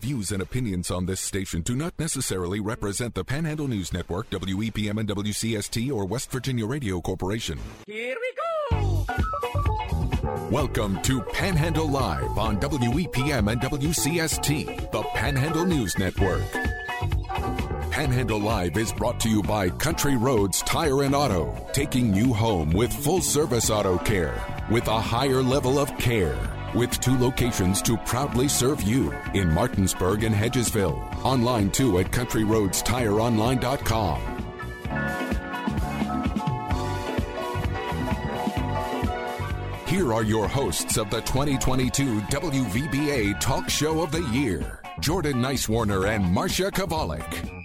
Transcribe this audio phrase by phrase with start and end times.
[0.00, 4.98] Views and opinions on this station do not necessarily represent the Panhandle News Network, WEPM
[4.98, 7.58] and WCST, or West Virginia Radio Corporation.
[7.86, 8.32] Here we
[8.70, 9.04] go!
[10.50, 16.50] Welcome to Panhandle Live on WEPM and WCST, the Panhandle News Network.
[17.90, 22.70] Panhandle Live is brought to you by Country Roads Tire and Auto, taking you home
[22.70, 26.59] with full service auto care with a higher level of care.
[26.74, 31.24] With two locations to proudly serve you in Martinsburg and Hedgesville.
[31.24, 34.20] Online too at CountryRoadsTireOnline.com.
[39.86, 46.14] Here are your hosts of the 2022 WVBA Talk Show of the Year Jordan Nicewarner
[46.14, 47.59] and Marsha Chwalik.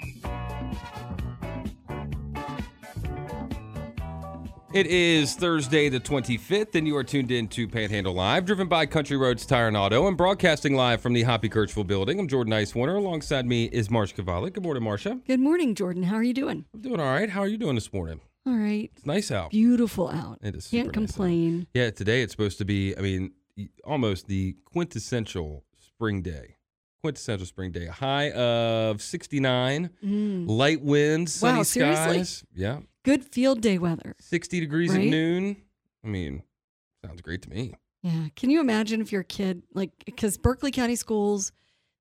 [4.76, 8.86] It is Thursday, the 25th, and you are tuned in to Panhandle Live, driven by
[8.86, 12.20] Country Roads Tire and Auto, and broadcasting live from the Hoppy Kercheval building.
[12.20, 12.98] I'm Jordan Nicewarner.
[12.98, 14.52] Alongside me is Marsha Chwalik.
[14.52, 15.26] Good morning, Marsha.
[15.26, 16.04] Good morning, Jordan.
[16.04, 16.66] How are you doing?
[16.74, 17.30] I'm doing all right.
[17.30, 18.20] How are you doing this morning?
[18.46, 18.92] All right.
[18.98, 19.52] It's nice out.
[19.52, 20.40] Beautiful out.
[20.42, 21.68] It is Can't super nice complain.
[21.74, 23.32] Yeah, today it's supposed to be, I mean,
[23.86, 26.58] almost the quintessential spring day.
[27.02, 27.86] Quintessential spring day.
[27.86, 30.50] A high of 69, Mm.
[30.50, 32.16] light winds, sunny Wow, seriously?
[32.26, 32.44] skies.
[32.54, 32.80] Yeah.
[33.06, 34.16] Good field day weather.
[34.20, 35.58] 60 degrees at noon.
[36.04, 36.42] I mean,
[37.06, 37.76] sounds great to me.
[38.02, 38.30] Yeah.
[38.36, 41.52] Can you imagine if you're a kid, like, because Berkeley County schools,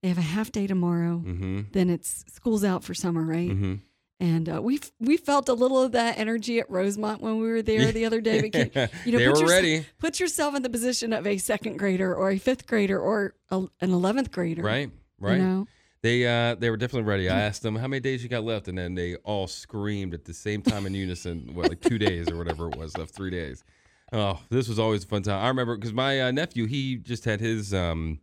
[0.03, 1.23] they have a half day tomorrow.
[1.25, 1.61] Mm-hmm.
[1.73, 3.51] Then it's school's out for summer, right?
[3.51, 3.75] Mm-hmm.
[4.21, 7.63] And uh, we we felt a little of that energy at Rosemont when we were
[7.63, 8.41] there the other day.
[8.41, 9.87] But can- you know, they put were yourse- ready.
[9.99, 13.59] Put yourself in the position of a second grader or a fifth grader or a,
[13.81, 14.63] an eleventh grader.
[14.63, 15.37] Right, right.
[15.37, 15.67] You know?
[16.05, 17.31] They uh they were definitely ready.
[17.31, 20.27] I asked them how many days you got left, and then they all screamed at
[20.27, 21.55] the same time in unison.
[21.55, 23.65] What like two days or whatever it was left, three days.
[24.13, 25.43] Oh, this was always a fun time.
[25.43, 28.21] I remember because my uh, nephew he just had his um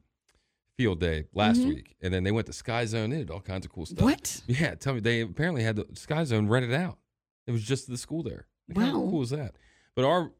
[0.78, 1.70] field day last Mhm.
[1.70, 3.10] week, and then they went to Sky Zone.
[3.10, 4.04] They did all kinds of cool stuff.
[4.04, 4.44] What?
[4.46, 7.00] Yeah, tell me they apparently had the Sky Zone rented out.
[7.48, 8.46] It was just the school there.
[8.70, 9.10] Like, How Wow.
[9.10, 9.56] cool is that?
[9.96, 10.32] But our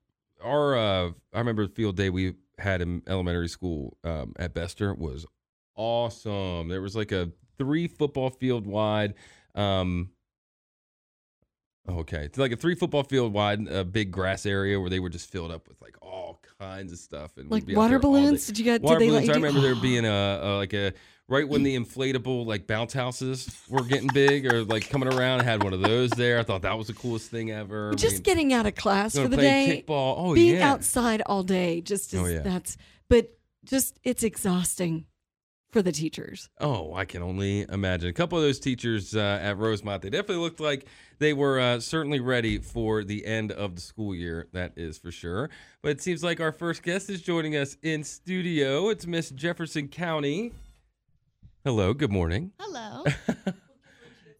[0.44, 4.94] our uh I remember the field day we had in elementary school um, at Bester
[4.94, 5.26] was
[5.76, 6.68] awesome.
[6.68, 9.14] There was like a three football field wide.
[9.56, 10.10] Um,
[11.90, 15.10] okay, it's like a three football field wide, a big grass area where they were
[15.10, 18.22] just filled up with like all kinds of stuff and Like water there all day.
[18.22, 18.46] balloons?
[18.48, 18.82] Did you get?
[18.82, 19.30] Water did they balloons.
[19.30, 20.94] I do- remember there being a, a like a
[21.28, 25.42] right when the inflatable like bounce houses were getting big or like coming around.
[25.42, 26.40] I had one of those there.
[26.40, 27.92] I thought that was the coolest thing ever.
[27.92, 30.16] I just mean, getting out of class for the day, kickball.
[30.18, 30.72] Oh being yeah.
[30.72, 32.40] outside all day, just is, Oh, yeah.
[32.40, 32.78] that's.
[33.10, 35.06] But just it's exhausting
[35.72, 36.50] for the teachers.
[36.60, 38.10] Oh, I can only imagine.
[38.10, 40.86] A couple of those teachers uh, at Rosemont, they definitely looked like
[41.20, 44.48] they were uh, certainly ready for the end of the school year.
[44.54, 45.50] That is for sure.
[45.82, 48.90] But it seems like our first guest is joining us in studio.
[48.90, 50.52] It's Miss Jefferson County.
[51.64, 51.94] Hello.
[51.94, 52.52] Good morning.
[52.60, 53.06] Hello.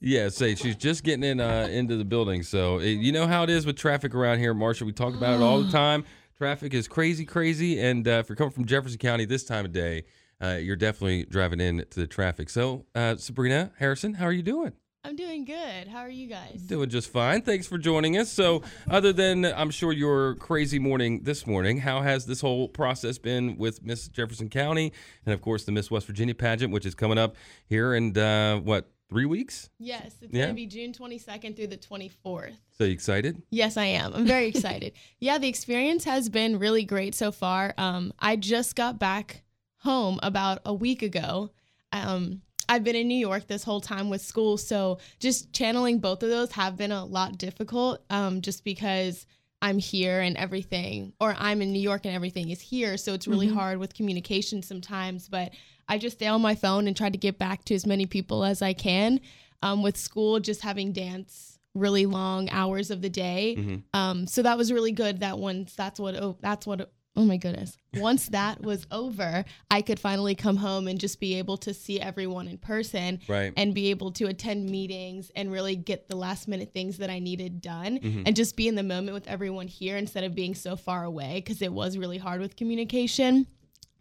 [0.04, 2.42] Yeah, say she's just getting in uh, into the building.
[2.42, 4.82] So eh, you know how it is with traffic around here, Marsha.
[4.82, 6.06] We talk about it all the time.
[6.36, 9.72] Traffic is crazy, crazy, and uh, if you're coming from Jefferson County this time of
[9.72, 10.06] day,
[10.42, 12.50] uh, you're definitely driving into the traffic.
[12.50, 14.74] So, uh, Sabrina Harrison, how are you doing?
[15.04, 15.88] I'm doing good.
[15.88, 16.62] How are you guys?
[16.62, 17.42] Doing just fine.
[17.42, 18.32] Thanks for joining us.
[18.32, 23.18] So, other than I'm sure your crazy morning this morning, how has this whole process
[23.18, 24.94] been with Miss Jefferson County
[25.26, 27.36] and, of course, the Miss West Virginia pageant, which is coming up
[27.66, 29.72] here in uh, what three weeks?
[29.80, 30.44] Yes, it's Yeah.
[30.44, 32.54] going to be June 22nd through the 24th.
[32.78, 33.42] So you excited?
[33.50, 34.14] Yes, I am.
[34.14, 34.94] I'm very excited.
[35.20, 37.74] yeah, the experience has been really great so far.
[37.80, 39.42] Um, I just got back
[39.84, 41.52] home about a week ago.
[41.92, 46.24] Um, I've been in New York this whole time with school, so just channeling both
[46.24, 48.02] of those have been a lot difficult.
[48.10, 49.26] Um, just because
[49.62, 53.28] I'm here and everything, or I'm in New York and everything is here, so it's
[53.28, 53.54] really Mhm.
[53.56, 55.28] hard with communication sometimes.
[55.28, 55.52] But
[55.88, 58.46] I just stay on my phone and try to get back to as many people
[58.46, 59.20] as I can.
[59.64, 63.56] Um, with school, just having dance really long hours of the day.
[63.58, 63.84] Mhm.
[63.94, 65.20] Um, so that was really good.
[65.20, 67.78] That once that's what oh that's what oh my goodness.
[67.96, 72.00] Once that was over, I could finally come home and just be able to see
[72.00, 73.52] everyone in person Right.
[73.58, 77.20] and be able to attend meetings and really get the last minute things that I
[77.20, 78.24] needed done Mhm.
[78.26, 81.36] and just be in the moment with everyone here instead of being so far away
[81.44, 83.46] because it was really hard with communication.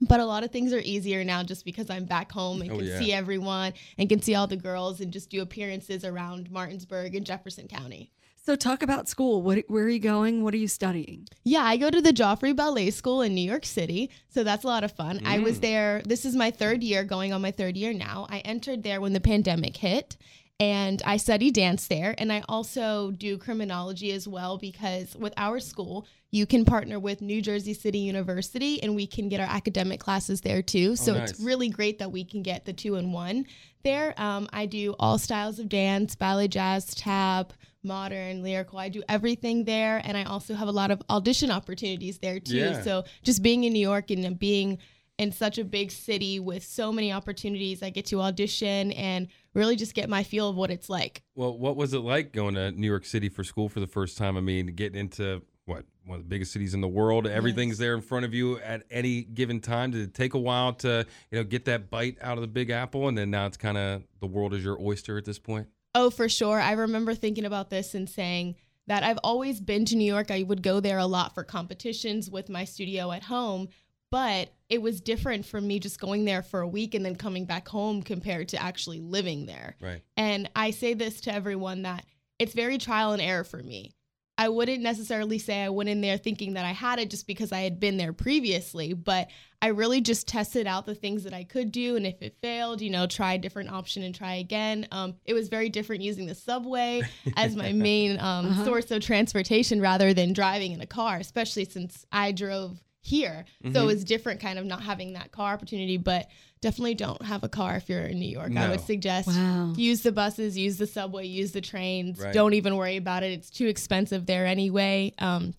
[0.02, 2.76] But a lot of things are easier now just because I'm back home and Oh,
[2.78, 2.98] can yeah.
[2.98, 7.26] see everyone and can see all the girls and just do appearances around Martinsburg and
[7.26, 8.10] Jefferson County.
[8.50, 9.42] So talk about school.
[9.42, 10.42] What, where are you going?
[10.42, 11.28] What are you studying?
[11.44, 14.66] Yeah, I go to the Joffrey Ballet School in New York City, so that's a
[14.66, 15.20] lot of fun.
[15.24, 15.60] I was Mm.
[15.60, 16.02] there.
[16.04, 18.26] This is my third year, going on my third year now.
[18.28, 20.16] I entered there when the pandemic hit,
[20.58, 22.16] and I study dance there.
[22.18, 27.22] And I also do criminology as well because with our school, you can partner with
[27.22, 30.96] New Jersey City University and we can get our academic classes there too.
[30.96, 31.30] So nice.
[31.30, 33.46] it's really great that we can get the two in one
[33.84, 34.12] there.
[34.20, 37.52] Um, I do all styles of dance, ballet, jazz, tap,
[37.82, 38.78] modern, lyrical.
[38.78, 40.00] I do everything there.
[40.04, 42.56] And I also have a lot of audition opportunities there too.
[42.56, 42.82] Yeah.
[42.82, 44.78] So just being in New York and being
[45.18, 49.76] in such a big city with so many opportunities, I get to audition and really
[49.76, 51.22] just get my feel of what it's like.
[51.34, 54.16] Well, what was it like going to New York City for school for the first
[54.16, 54.36] time?
[54.36, 57.26] I mean, getting into what one of the biggest cities in the world.
[57.26, 59.90] Everything's there in front of you at any given time.
[59.90, 62.70] Did it take a while to you know get that bite out of the Big
[62.70, 65.68] Apple, and then now it's kind of the world is your oyster at this point?
[65.94, 66.60] Oh, for sure.
[66.60, 68.56] I remember thinking about this and saying
[68.86, 70.30] that I've always been to New York.
[70.30, 73.68] I would go there a lot for competitions with my studio at home,
[74.10, 77.44] but it was different for me just going there for a week and then coming
[77.44, 79.76] back home compared to actually living there.
[79.80, 80.02] Right.
[80.16, 82.04] And I say this to everyone that
[82.38, 83.92] it's very trial and error for me.
[84.40, 87.52] I wouldn't necessarily say I went in there thinking that I had it just because
[87.52, 89.28] I had been there previously, but
[89.60, 91.94] I really just tested out the things that I could do.
[91.94, 94.88] And if it failed, you know, try a different option and try again.
[94.92, 97.02] Um, it was very different using the subway
[97.36, 102.06] as my main um, source of transportation rather than driving in a car, especially since
[102.10, 103.44] I drove here.
[103.72, 106.28] So it's different kind of not having that car opportunity, but
[106.60, 108.54] definitely don't have a car if you're in New York.
[108.56, 109.72] I would suggest Wow.
[109.76, 112.18] use the buses, use the subway, use the trains.
[112.18, 112.34] Right.
[112.34, 113.32] Don't even worry about it.
[113.32, 115.14] It's too expensive there anyway.
[115.18, 115.54] Um,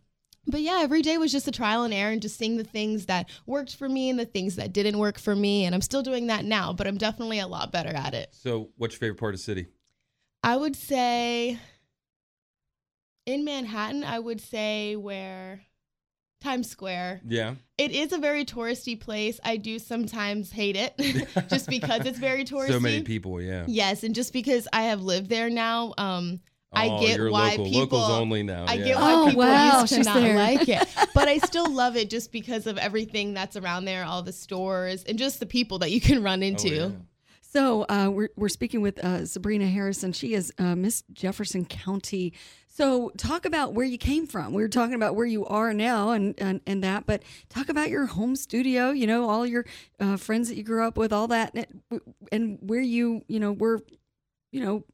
[0.48, 3.06] but yeah, every day was just a trial and error and just seeing the things
[3.06, 5.66] that worked for me and the things that didn't work for me.
[5.66, 8.30] And I'm still doing that now, but I'm definitely a lot better at it.
[8.34, 9.68] So, what's your favorite part of the city?
[10.44, 11.60] I would say
[13.26, 15.62] in Manhattan, I would say where
[16.42, 17.22] Times Square.
[17.28, 17.56] Yeah.
[17.78, 19.40] It is a very touristy place.
[19.44, 20.94] I do sometimes hate it
[21.50, 22.68] just because it's very touristy.
[22.72, 23.42] So many people.
[23.42, 23.66] Yeah.
[23.68, 26.40] Yes, and just because I have lived there now, um,
[26.74, 27.66] I Oh, get you're why local.
[27.66, 28.66] people Locals only now.
[28.68, 28.86] I yeah.
[28.86, 30.36] get why Oh, people wow, used to she's not there.
[30.36, 34.22] like it, but I still love it just because of everything that's around there, all
[34.24, 36.70] the stores, and just the people that you can run Oh, into.
[36.70, 36.90] yeah.
[37.52, 40.14] So uh, we're we're speaking with uh, Sabrina Harrison.
[40.14, 42.32] She is uh, Miss Jefferson County.
[42.70, 44.54] So talk about where you came from.
[44.54, 47.90] We were talking about where you are now and and, and that, but talk about
[47.90, 48.92] your home studio.
[48.92, 49.66] You know, all your
[50.00, 52.02] uh, friends that you grew up with, all that, and,
[52.32, 53.82] and where you you know were,
[54.54, 54.86] you know,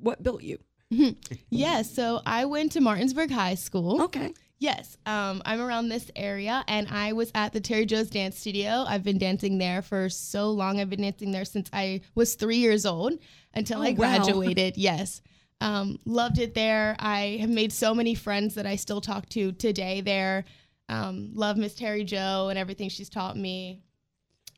[0.00, 0.58] what built you.
[1.50, 4.02] Yes, so I went to Martinsburg High School.
[4.02, 4.32] Okay.
[4.64, 8.86] Yes, um, I'm around this area, and I was at the Terry Joe's Dance Studio.
[8.88, 10.80] I've been dancing there for so long.
[10.80, 13.12] I've been dancing there since I was three years old
[13.52, 13.96] until Oh, I wow.
[13.96, 14.78] graduated.
[14.78, 15.20] yes,
[15.60, 16.96] um, loved it there.
[16.98, 20.46] I have made so many friends that I still talk to today there.
[20.88, 23.82] Um, love Miss Terry Joe and everything she's taught me.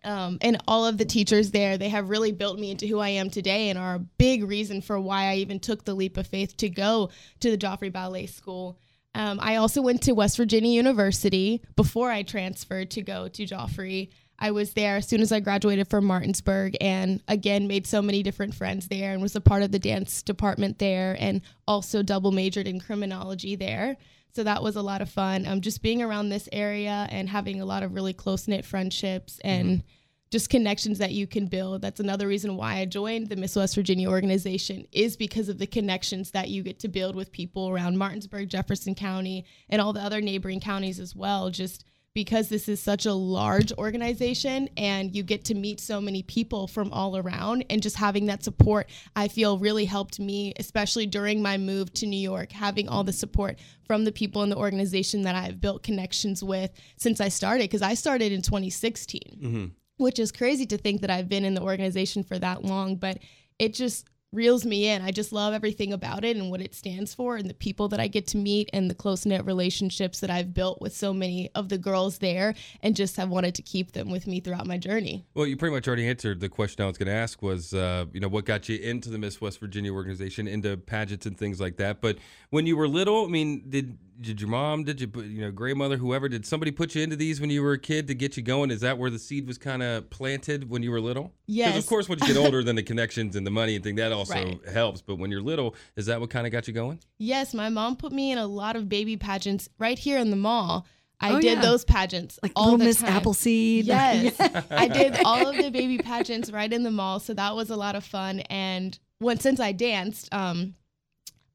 [0.04, 3.08] Um, and all of the teachers there, they have really built me into who I
[3.08, 6.28] am today and are a big reason for why I even took the leap of
[6.28, 7.10] faith to go
[7.40, 8.78] to the Joffrey Ballet School.
[9.16, 14.10] Um, I also went to West Virginia University before I transferred to go to Joffrey.
[14.38, 18.22] I was there as soon as I graduated from Martinsburg and again made so many
[18.22, 22.30] different friends there and was a part of the dance department there and also double
[22.30, 23.96] majored in criminology there.
[24.34, 25.46] So that was a lot of fun.
[25.46, 29.40] Um, just being around this area and having a lot of really close knit friendships
[29.42, 29.82] and
[30.30, 31.82] just connections that you can build.
[31.82, 35.66] That's another reason why I joined the Miss West Virginia organization is because of the
[35.66, 40.00] connections that you get to build with people around Martinsburg, Jefferson County, and all the
[40.00, 41.50] other neighboring counties as well.
[41.50, 41.84] Just
[42.16, 46.66] because this is such a large organization and you get to meet so many people
[46.66, 51.42] from all around and just having that support I feel really helped me especially during
[51.42, 55.20] my move to New York having all the support from the people in the organization
[55.22, 60.32] that I've built connections with since I started because I started in 2016 which is
[60.32, 63.18] crazy to think that I've been in the organization for that long, but
[63.58, 65.02] it just reels me in.
[65.02, 68.00] I just love everything about it and what it stands for and the people that
[68.00, 71.50] I get to meet and the close knit relationships that I've built with so many
[71.54, 74.78] of the girls there and just have wanted to keep them with me throughout my
[74.78, 75.24] journey.
[75.34, 78.06] Well, you pretty much already answered the question I was going to ask was, uh,
[78.12, 81.60] you know, what got you into the Miss West Virginia organization, into pageants and things
[81.60, 82.00] like that.
[82.00, 82.18] But
[82.50, 85.50] when you were little, I mean, did did your mom, did you, put- you know,
[85.50, 88.36] grandmother, whoever, did somebody put you into these when you were a kid to get
[88.36, 88.70] you going?
[88.70, 91.24] Is that where the seed was kind of planted when you were little?
[91.46, 91.78] Because Yes.
[91.78, 94.12] of course, when you get older, then the connections and the money and thing that
[94.12, 94.58] also Right.
[94.72, 95.02] helps.
[95.02, 96.98] But when you're little, is that what kind of got you going?
[97.18, 100.36] Yes, my mom put me in a lot of baby pageants right here in the
[100.36, 100.86] mall.
[101.18, 101.62] I Oh, did yeah.
[101.62, 103.12] those pageants Like all Little Miss time.
[103.12, 103.84] Appleseed.
[103.86, 104.34] Yes.
[104.70, 107.76] I did all of the baby pageants right in the mall, so that was a
[107.76, 108.40] lot of fun.
[108.50, 110.74] And when since I danced, um,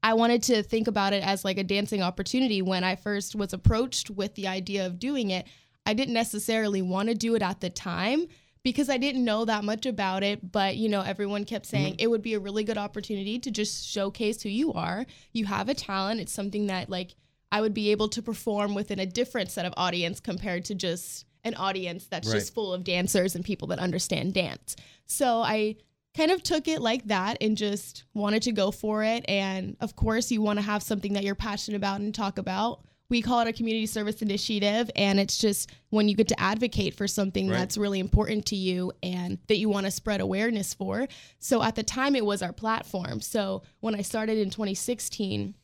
[0.02, 2.60] I wanted to think about it as like a dancing opportunity.
[2.60, 5.46] When I first was approached with the idea of doing it,
[5.86, 8.26] I didn't necessarily want to do it at the time
[8.64, 12.02] because I didn't know that much about it, but you know, everyone kept saying mm-hmm.
[12.02, 15.06] it would be a really good opportunity to just showcase who you are.
[15.32, 16.20] You have a talent.
[16.20, 17.14] It's something that like
[17.50, 21.26] I would be able to perform within a different set of audience compared to just
[21.44, 22.34] an audience that's Right.
[22.34, 24.76] just full of dancers and people that understand dance.
[25.06, 25.76] So I
[26.16, 29.24] kind of took it like that and just wanted to go for it.
[29.28, 32.84] And of course, you want to have something that you're passionate about and talk about.
[33.08, 36.94] We call it a community service initiative, and it's just when you get to advocate
[36.94, 37.58] for something Right.
[37.58, 41.06] that's really important to you and that you want to spread awareness for.
[41.38, 43.20] So at the time, it was our platform.
[43.20, 45.54] So when I started in 2016,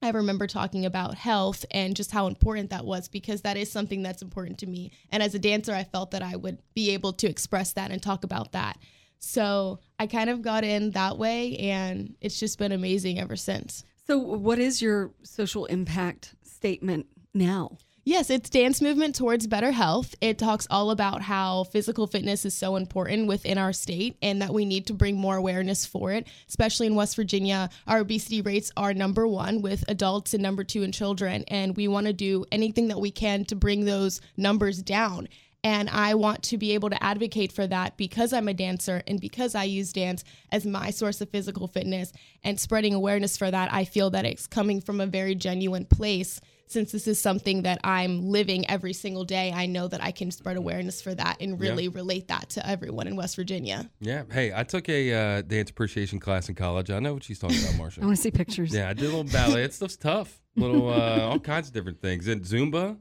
[0.00, 4.02] I remember talking about health and just how important that was because that is something
[4.02, 4.90] that's important to me.
[5.10, 8.02] And as a dancer, I felt that I would be able to express that and
[8.02, 8.78] talk about that.
[9.18, 13.84] So I kind of got in that way, and it's just been amazing ever since.
[14.06, 17.78] So, what is your social impact statement now?
[18.06, 20.14] Yes, it's dance movement towards better health.
[20.20, 24.52] It talks all about how physical fitness is so important within our state and that
[24.52, 27.70] we need to bring more awareness for it, especially in West Virginia.
[27.86, 31.44] Our obesity rates are number one with adults and number two in children.
[31.48, 35.26] And we want to do anything that we can to bring those numbers down.
[35.64, 39.18] And I want to be able to advocate for that because I'm a dancer and
[39.18, 42.12] because I use dance as my source of physical fitness
[42.44, 43.72] and spreading awareness for that.
[43.72, 46.38] I feel that it's coming from a very genuine place.
[46.66, 50.30] Since this is something that I'm living every single day, I know that I can
[50.30, 53.90] spread awareness for that and really relate that to everyone in West Virginia.
[54.00, 54.24] Yeah.
[54.30, 56.90] Hey, I took a uh, dance appreciation class in college.
[56.90, 57.98] I know what she's talking about, Marsha.
[58.02, 58.74] I want to see pictures.
[58.74, 59.62] Yeah, I did a little ballet.
[59.62, 60.42] That stuff's tough.
[60.56, 62.28] Little uh, all kinds of different things.
[62.28, 62.98] And Zumba.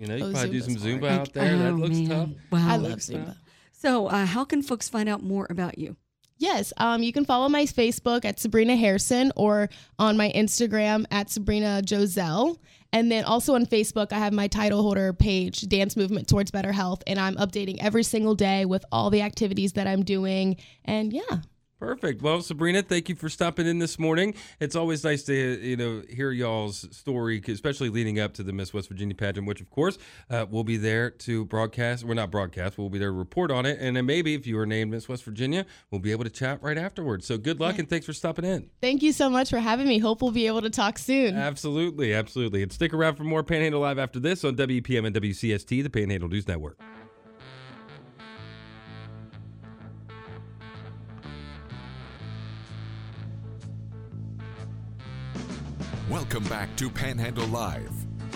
[0.00, 1.12] You know, you Oh, can probably do some Zumba hard.
[1.20, 1.58] out there.
[1.58, 2.08] that Oh, looks man.
[2.08, 2.28] tough.
[2.50, 2.68] Wow.
[2.70, 3.26] I love Zumba.
[3.26, 3.36] tough.
[3.72, 5.96] So, uh, how can folks find out more about you?
[6.38, 11.28] Yes, um, you can follow my Facebook at Sabrina Harrison or on my Instagram at
[11.28, 12.56] Sabrina Joselle.
[12.94, 16.72] And then also on Facebook, I have my title holder page, Dance Movement Towards Better
[16.72, 20.56] Health, and I'm updating every single day with all the activities that I'm doing.
[20.86, 21.40] And yeah,
[21.80, 22.20] Perfect.
[22.20, 24.34] Well, Sabrina, thank you for stopping in this morning.
[24.60, 28.74] It's always nice to you know hear y'all's story, especially leading up to the Miss
[28.74, 29.96] West Virginia pageant, which of course
[30.28, 32.04] uh, we'll be there to broadcast.
[32.04, 32.76] We're not broadcast.
[32.76, 35.08] We'll be there to report on it, and then maybe if you are named Miss
[35.08, 37.26] West Virginia, we'll be able to chat right afterwards.
[37.26, 38.68] So good luck and thanks for stopping in.
[38.82, 39.98] thank you so much for having me.
[39.98, 41.34] Hope we'll be able to talk soon.
[41.34, 42.62] Absolutely, absolutely.
[42.62, 46.28] And stick around for more Panhandle Live after this on WEPM and WCST, the Panhandle
[46.28, 46.78] News Network.
[56.10, 57.92] Welcome back to Panhandle Live.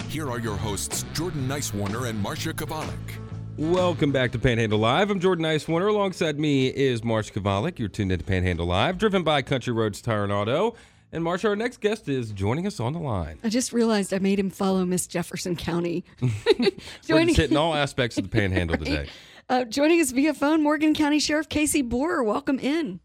[0.09, 3.19] Here are your hosts, Jordan Nicewarner and Marsha Chwalik.
[3.57, 5.11] Welcome back to Panhandle Live.
[5.11, 5.89] I'm Jordan Nicewarner.
[5.89, 7.81] Alongside me is Marsh Chwalik.
[7.81, 10.77] You're tuned into Panhandle Live, driven by Country Roads Tire and Auto.
[11.11, 13.41] And Marsh, our next guest is joining us on the line.
[13.43, 16.05] I just realized I made him follow Miss Jefferson County.
[16.21, 16.71] We're
[17.05, 19.09] joining, just hitting all aspects of the Panhandle today.
[19.49, 22.25] uh, joining us via phone, Morgan County Sheriff KC Bohrer.
[22.25, 23.01] Welcome in.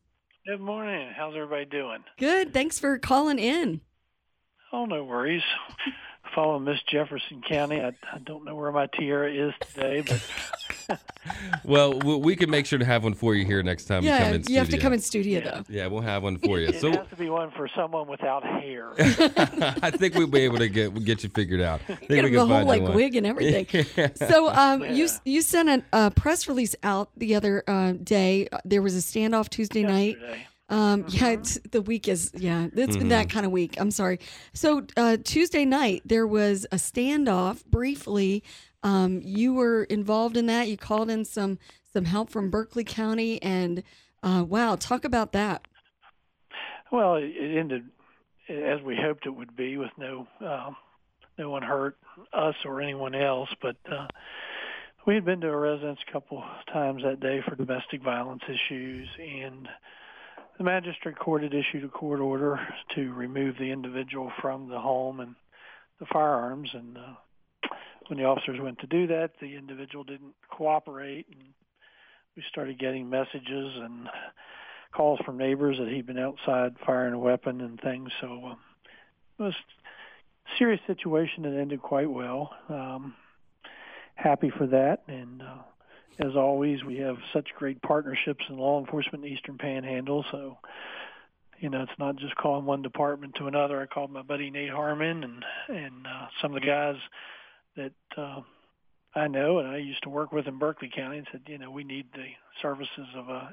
[0.46, 1.12] Good morning.
[1.16, 2.04] How's everybody doing?
[2.20, 2.54] Good.
[2.54, 3.82] Thanks for calling in.
[4.72, 5.44] Oh, no worries.
[6.36, 7.82] Follow Miss Jefferson County.
[7.82, 10.02] I, I don't know where my tiara is today,
[10.88, 11.00] but
[11.64, 14.12] Well, we, we can make sure to have one for you here next time you
[14.12, 15.64] come in you have to come in studio though.
[15.70, 16.68] Yeah, we'll have one for you.
[16.68, 18.92] it So has to be one for someone without hair.
[19.00, 21.82] I think we'll be able to get get you figured out.
[21.90, 22.94] I think Get we him the can whole like one.
[22.94, 24.12] wig and everything.
[24.16, 25.18] So um, you Yeah.
[25.26, 28.48] you sent a, a press release out the other uh, day.
[28.52, 30.18] Uh, There was a standoff Tuesday night.
[30.70, 33.76] Um, yeah, it's, the week is yeah, it's been that kind of week.
[33.80, 34.20] I'm sorry.
[34.54, 38.44] So uh, Tuesday night there was a standoff briefly.
[38.84, 40.68] Um, you were involved in that.
[40.68, 41.58] You called in some
[41.92, 43.84] some help from Berkeley County, and
[44.22, 45.68] uh, wow, talk about that.
[46.92, 47.86] Well, it, it ended
[48.50, 50.76] as we hoped it would be, with no um,
[51.38, 51.98] no one hurt,
[52.34, 53.50] us or anyone else.
[53.62, 54.08] But uh,
[55.06, 59.08] we had been to a residence a couple times that day for domestic violence issues,
[59.20, 59.68] and
[60.60, 62.60] the magistrate court had issued a court order
[62.94, 65.34] to remove the individual from the home and
[66.02, 66.70] the firearms.
[66.74, 67.14] And uh,
[68.08, 71.42] when the officers went to do that, the individual didn't cooperate, and
[72.36, 74.10] we started getting messages and
[74.94, 78.10] calls from neighbors that he'd been outside firing a weapon and things.
[78.20, 78.58] So um,
[79.40, 82.52] it was a serious situation that ended quite well.
[82.68, 83.16] Um,
[84.16, 85.62] happy for that, and uh,
[86.20, 90.26] as always, we have such great partnerships in law enforcement in Eastern Panhandle.
[90.32, 90.58] So
[91.60, 93.82] you know, it's not just calling one department to another.
[93.82, 96.96] I called my buddy Nate Harmon and and uh, some of the guys
[97.76, 98.42] that uh,
[99.16, 101.72] I know and I used to work with in Berkeley County and said, you know,
[101.72, 102.28] we need the
[102.62, 103.52] services of a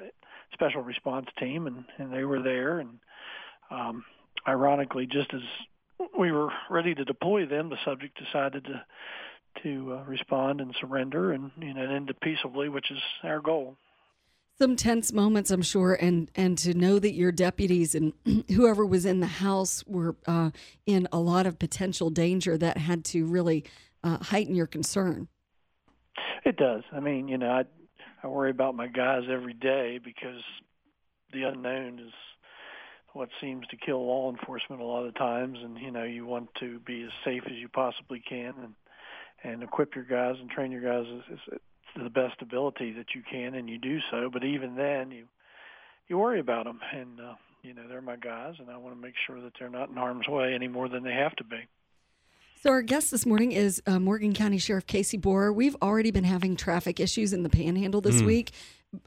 [0.53, 2.79] special response team, and and they were there.
[2.79, 2.99] And
[3.71, 4.05] um,
[4.47, 5.41] ironically, just as
[6.19, 8.85] we were ready to deploy them, the subject decided to
[9.63, 13.41] to uh, respond and surrender and you know and end it peaceably, which is our
[13.41, 13.77] goal.
[14.59, 18.13] some tense moments, I'm sure, and and to know that your deputies and
[18.49, 20.51] whoever was in the house were uh,
[20.87, 23.65] in a lot of potential danger that had to really
[24.03, 25.29] uh, heighten your concern.
[26.45, 26.83] It does.
[26.93, 27.65] I mean, you know, I
[28.23, 30.43] I worry about my guys every day because
[31.33, 32.13] the unknown is
[33.13, 36.49] what seems to kill law enforcement a lot of times, and you know, you want
[36.61, 38.75] to be as safe as you possibly can and
[39.47, 41.59] and equip your guys and train your guys as, as
[41.97, 44.29] to the best ability that you can, and you do so.
[44.33, 45.25] But even then, you
[46.09, 49.01] you worry about them, and uh, you know they're my guys, and I want to
[49.01, 51.61] make sure that they're not in harm's way any more than they have to be.
[52.63, 55.55] So our guest this morning is uh, Morgan County Sheriff KC Bohrer.
[55.55, 58.27] We've already been having traffic issues in the Panhandle this Mm.
[58.27, 58.51] week.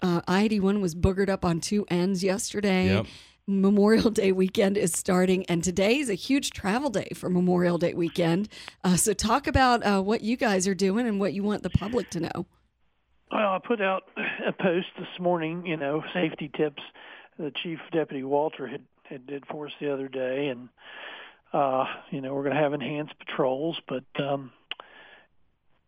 [0.04, 2.94] Uh, I-81 was boogered up on two ends yesterday.
[2.94, 3.06] Yep.
[3.50, 7.94] Memorial Day weekend is starting, and today is a huge travel day for Memorial Day
[7.94, 8.48] weekend.
[8.84, 11.70] Uh, so, talk about uh, what you guys are doing and what you want the
[11.70, 12.46] public to know.
[13.32, 14.04] Well, I put out
[14.48, 16.82] a post this morning, you know, safety tips
[17.40, 20.70] the Chief Deputy Walter had, had did for us the other day, and
[21.54, 24.52] uh, you know we're going to have enhanced patrols, but um,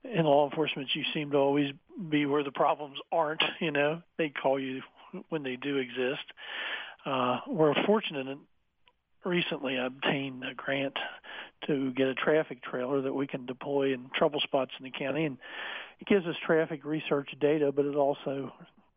[0.04, 1.72] in law enforcement, you seem to always
[2.10, 3.44] be where the problems aren't.
[3.60, 4.82] You know, they call you
[5.30, 6.24] when they do exist.
[7.06, 8.38] Uh, we're fortunate.
[9.24, 10.98] Recently, obtained a grant
[11.68, 15.26] to get a traffic trailer that we can deploy in trouble spots in the county,
[15.26, 15.38] and
[16.00, 18.52] it gives us traffic research data, but it also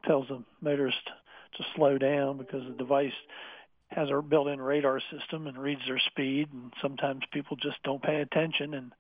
[0.07, 0.97] tells the motorist
[1.59, 3.13] to slow down because the device
[3.89, 8.23] has a built-in radar system and reads their speed, and sometimes people just don't pay
[8.23, 8.75] attention.
[8.75, 8.93] And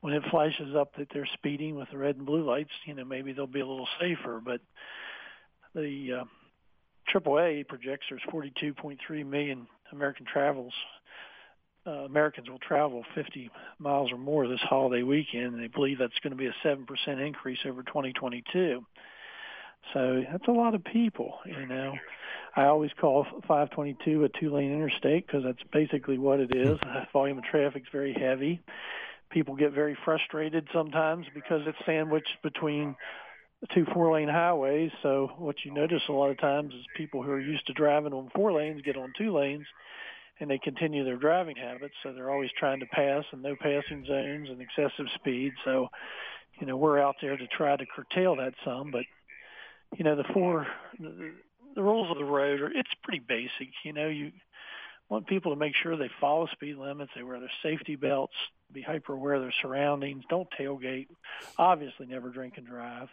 [0.00, 3.04] when it flashes up that they're speeding with the red and blue lights, you know
[3.04, 4.40] maybe they'll be a little safer.
[4.44, 4.60] But
[5.74, 6.24] the uh,
[7.12, 10.72] AAA projects there's 42.3 million American travels.
[11.86, 16.18] Uh, Americans will travel 50 miles or more this holiday weekend, and they believe that's
[16.22, 16.84] going to be a 7%
[17.26, 18.84] increase over 2022.
[19.94, 21.94] So that's a lot of people, you know.
[22.56, 26.78] I always call 522 a two-lane interstate because that's basically what it is.
[26.80, 28.60] The volume of traffic is very heavy.
[29.30, 32.96] People get very frustrated sometimes because it's sandwiched between
[33.74, 34.90] two four-lane highways.
[35.02, 38.12] So what you notice a lot of times is people who are used to driving
[38.12, 39.66] on four lanes get on two lanes,
[40.40, 41.94] and they continue their driving habits.
[42.02, 45.52] So they're always trying to pass and no passing zones and excessive speed.
[45.64, 45.88] So,
[46.60, 49.04] you know, we're out there to try to curtail that some, but
[49.96, 50.66] you know, the four
[50.98, 51.32] the,
[51.74, 53.72] the rules of the road are it's pretty basic.
[53.84, 54.32] You know, you
[55.08, 58.34] want people to make sure they follow speed limits, they wear their safety belts,
[58.72, 61.06] be hyper aware of their surroundings, don't tailgate,
[61.56, 63.08] obviously never drink and drive.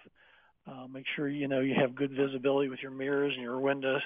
[0.67, 4.01] Uh, make sure you know you have good visibility with your mirrors and your windows.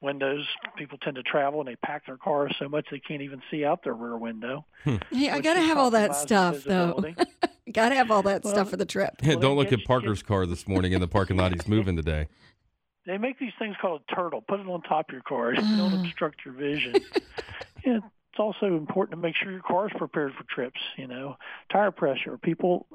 [0.00, 0.44] Windows.
[0.76, 3.64] People tend to travel and they pack their cars so much they can't even see
[3.64, 4.64] out their rear window.
[4.84, 7.04] Hey, I got to have all that stuff though.
[7.72, 9.14] got to have all that Well, stuff for the trip.
[9.22, 11.52] Yeah, Well, don't look at Parker's car this morning in the parking lot.
[11.52, 12.28] He's moving today.
[13.06, 14.42] They make these things called a turtle.
[14.42, 15.54] Put it on top of your car.
[15.54, 16.94] You don't obstruct your vision.
[17.84, 20.78] yeah, it's also important to make sure your car is prepared for trips.
[20.98, 21.36] You know,
[21.72, 22.36] tire pressure.
[22.36, 22.86] People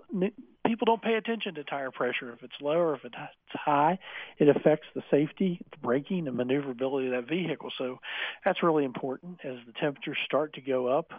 [0.66, 2.34] people don't pay attention to tire pressure.
[2.34, 3.16] If it's low or if it's
[3.54, 4.00] high,
[4.38, 7.72] it affects the safety, the braking, and maneuverability of that vehicle.
[7.78, 8.00] So
[8.44, 11.12] that's really important as the temperatures start to go up.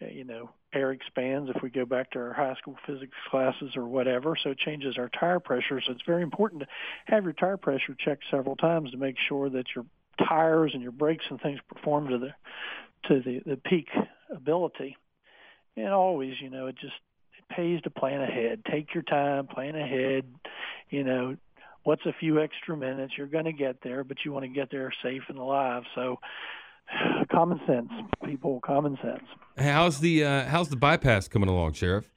[0.00, 3.76] uh, You know, air expands if we go back to our high school physics classes
[3.76, 4.36] or whatever.
[4.42, 5.80] So it changes our tire pressure.
[5.84, 6.68] So it's very important to
[7.06, 9.84] have your tire pressure checked several times to make sure that your
[10.28, 12.34] tires and your brakes and things perform to the
[13.08, 13.88] to the, the peak
[14.30, 14.96] ability.
[15.76, 16.94] And always, you know, it just
[17.54, 18.62] pays to plan ahead.
[18.70, 20.24] Take your time, plan ahead.
[20.90, 21.36] You know,
[21.84, 23.14] what's a few extra minutes?
[23.16, 25.84] You're going to get there, but you want to get there safe and alive.
[25.94, 26.18] So,
[27.30, 27.90] common sense,
[28.24, 29.24] people, common sense.
[29.58, 32.10] How's the uh, how's the bypass coming along, Sheriff?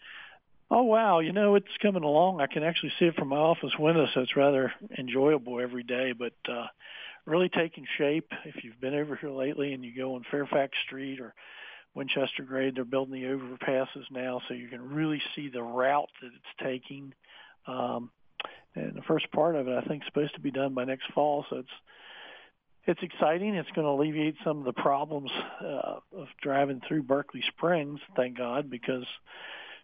[0.71, 2.41] Oh wow, you know it's coming along.
[2.41, 6.12] I can actually see it from my office window, so it's rather enjoyable every day.
[6.17, 6.65] But uh,
[7.26, 8.32] really taking shape.
[8.45, 11.34] If you've been over here lately and you go on Fairfax Street or
[11.95, 16.27] Winchester Grade, they're building the overpasses now, so you can really see the route that
[16.27, 17.13] it's taking.
[17.65, 18.12] Um,
[18.75, 21.12] and the first part of it, I think, is supposed to be done by next
[21.13, 21.45] fall.
[21.49, 21.69] So it's
[22.88, 23.55] it's exciting.
[23.55, 27.99] It's going to alleviate some of the problems uh, of driving through Berkeley Springs.
[28.15, 29.05] Thank God, because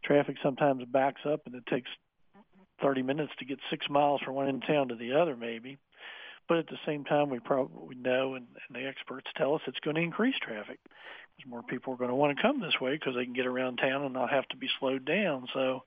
[0.03, 1.89] traffic sometimes backs up and it takes
[2.81, 5.79] 30 minutes to get six miles from one end of town to the other, maybe.
[6.51, 9.79] But at the same time, we probably know, and, and the experts tell us it's
[9.79, 10.79] going to increase traffic
[11.37, 13.45] because more people are going to want to come this way because they can get
[13.45, 15.47] around town and not have to be slowed down.
[15.53, 15.83] So,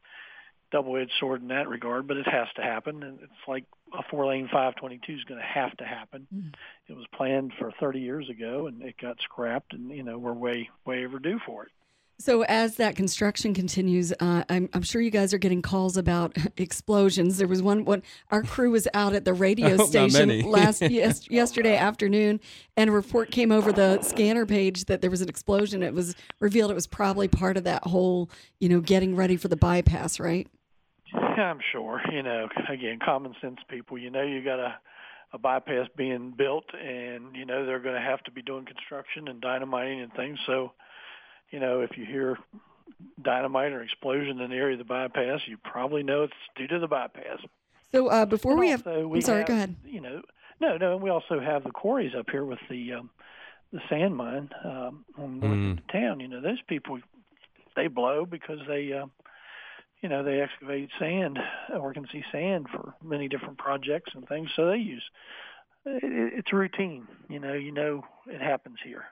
[0.73, 3.03] double-edged sword in that regard, but it has to happen.
[3.03, 6.27] And it's like a four-lane 522 is going to have to happen.
[6.35, 6.55] Mm.
[6.89, 10.33] It was planned for 30 years ago, and it got scrapped, and you know we're
[10.33, 11.73] way way overdue for it.
[12.19, 16.37] So as that construction continues, uh, I'm, I'm sure you guys are getting calls about
[16.57, 17.39] explosions.
[17.39, 21.29] There was one one our crew was out at the radio Oh, station last yes,
[21.31, 22.41] yesterday afternoon,
[22.77, 25.83] and a report came over the scanner page that there was an explosion.
[25.83, 29.49] It was revealed it was probably part of that whole you know getting ready for
[29.49, 30.49] the bypass, right?
[31.15, 32.01] I'm sure.
[32.13, 33.99] You know, again, common sense people.
[33.99, 34.77] You know, you got a
[35.35, 39.27] a bypass being built, and you know they're going to have to be doing construction
[39.29, 40.39] and dynamiting and things.
[40.47, 40.73] So,
[41.51, 42.39] you know, if you hear
[43.23, 46.79] dynamite or explosion in the area of the bypass, you probably know it's due to
[46.79, 47.39] the bypass.
[47.93, 49.77] So uh, before And we have, also I'm sorry, have, go ahead.
[49.85, 50.23] You know,
[50.61, 53.11] no, no, and we also have the quarries up here with the um,
[53.73, 55.77] the sand mine um, on north Mm.
[55.77, 56.21] the town.
[56.21, 56.99] You know, those people
[57.77, 59.11] they blow because they, um,
[60.01, 61.39] you know, they excavate sand
[61.77, 64.51] or can see sand for many different projects and things.
[64.55, 65.03] So they use
[65.87, 67.07] it, it's a routine.
[67.29, 69.05] You know, you know it happens here.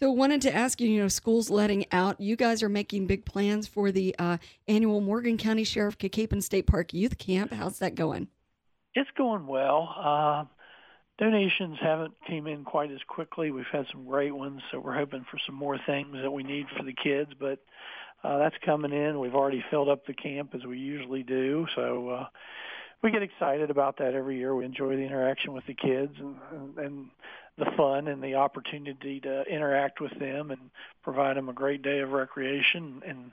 [0.00, 2.20] So wanted to ask you, you know, schools letting out.
[2.20, 4.36] You guys are making big plans for the uh,
[4.68, 7.52] annual Morgan County Sheriff Cacapon State Park Youth Camp.
[7.52, 8.28] How's that going?
[8.94, 9.92] It's going well.
[9.98, 10.44] Uh,
[11.18, 13.50] donations haven't came in quite as quickly.
[13.50, 16.66] We've had some great ones, so we're hoping for some more things that we need
[16.76, 17.32] for the kids.
[17.36, 17.58] But
[18.22, 19.18] uh, that's coming in.
[19.18, 22.26] We've already filled up the camp as we usually do, so uh,
[23.02, 24.54] we get excited about that every year.
[24.54, 27.10] We enjoy the interaction with the kids and, and,
[27.56, 30.70] the fun and the opportunity to interact with them and
[31.02, 33.32] provide them a great day of recreation and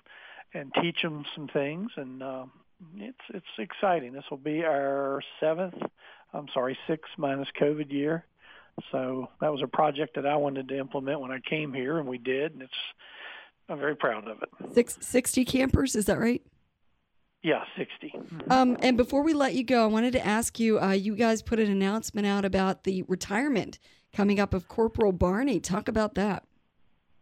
[0.56, 1.91] and teach them some things.
[1.95, 2.51] And um,
[2.97, 4.13] it's it's exciting.
[4.13, 5.75] This will be our seventh
[6.36, 8.25] I'm sorry, six minus COVID year.
[8.91, 12.08] So that was a project that I wanted to implement when I came here, and
[12.08, 12.73] we did, and it's
[13.69, 14.73] I'm very proud of it.
[14.73, 16.41] Six, 60 campers, is that right?
[17.45, 18.12] Yeah, 60.
[18.49, 20.79] Um, and before we let you go, I wanted to ask you.
[20.79, 23.77] Uh, you guys put an announcement out about the retirement
[24.15, 25.60] coming up of Corporal Barney.
[25.60, 26.43] Talk about that.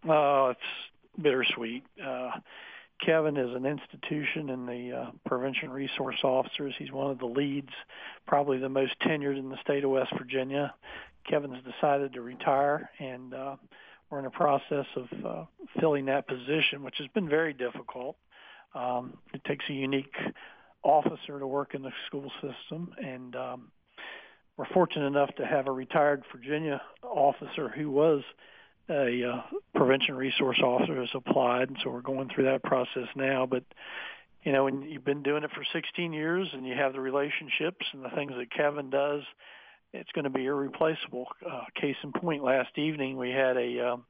[0.07, 1.83] Oh, it's bittersweet.
[2.01, 2.31] Uh,
[3.05, 6.73] Kevin is an institution in the uh, prevention resource officers.
[6.79, 7.73] He's one of the leads,
[8.25, 10.73] probably the most tenured in the state of West Virginia.
[11.29, 13.57] Kevin's decided to retire, and uh,
[14.09, 15.43] we're in the process of uh,
[15.81, 18.15] filling that position, which has been very difficult.
[18.73, 20.15] Um, it takes a unique
[20.83, 23.71] officer to work in the school system, and um,
[24.57, 28.21] we're fortunate enough to have a retired Virginia officer who was
[28.89, 29.41] a uh,
[29.75, 33.45] prevention resource officer has applied, and so we're going through that process now.
[33.45, 33.63] But
[34.43, 37.85] you know, when you've been doing it for 16 years and you have the relationships
[37.93, 39.21] and the things that Kevin does,
[39.93, 41.27] it's going to be irreplaceable.
[41.49, 44.05] Uh, case in point, last evening we had a um,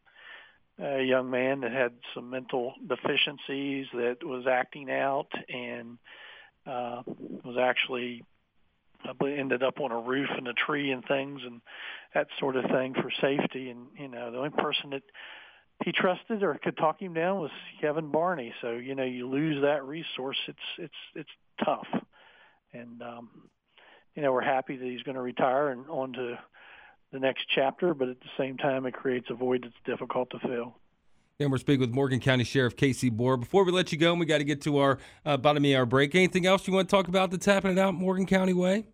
[0.80, 5.98] a young man that had some mental deficiencies that was acting out and
[6.66, 7.04] uh,
[7.44, 8.24] was actually
[9.22, 11.62] ended up on a roof in a tree and things and
[12.14, 13.70] that sort of thing for safety.
[13.70, 15.04] And you know, the only person that
[15.84, 18.54] he trusted or could talk him down was Kevin Barney.
[18.62, 20.38] So you know, you lose that resource.
[20.48, 21.30] It's it's it's
[21.64, 21.88] tough.
[22.74, 23.30] And um,
[24.16, 26.40] you know, we're happy that he's going to retire and on to
[27.14, 27.94] the next chapter.
[27.94, 30.76] But at the same time, it creates a void that's difficult to fill.
[31.40, 33.40] And we're speaking with Morgan County Sheriff KC Bohrer.
[33.40, 35.86] Before we let you go, we got to get to our uh, bottom of our
[35.86, 36.14] break.
[36.14, 38.86] Anything else you want to talk about that's happening out Morgan County way?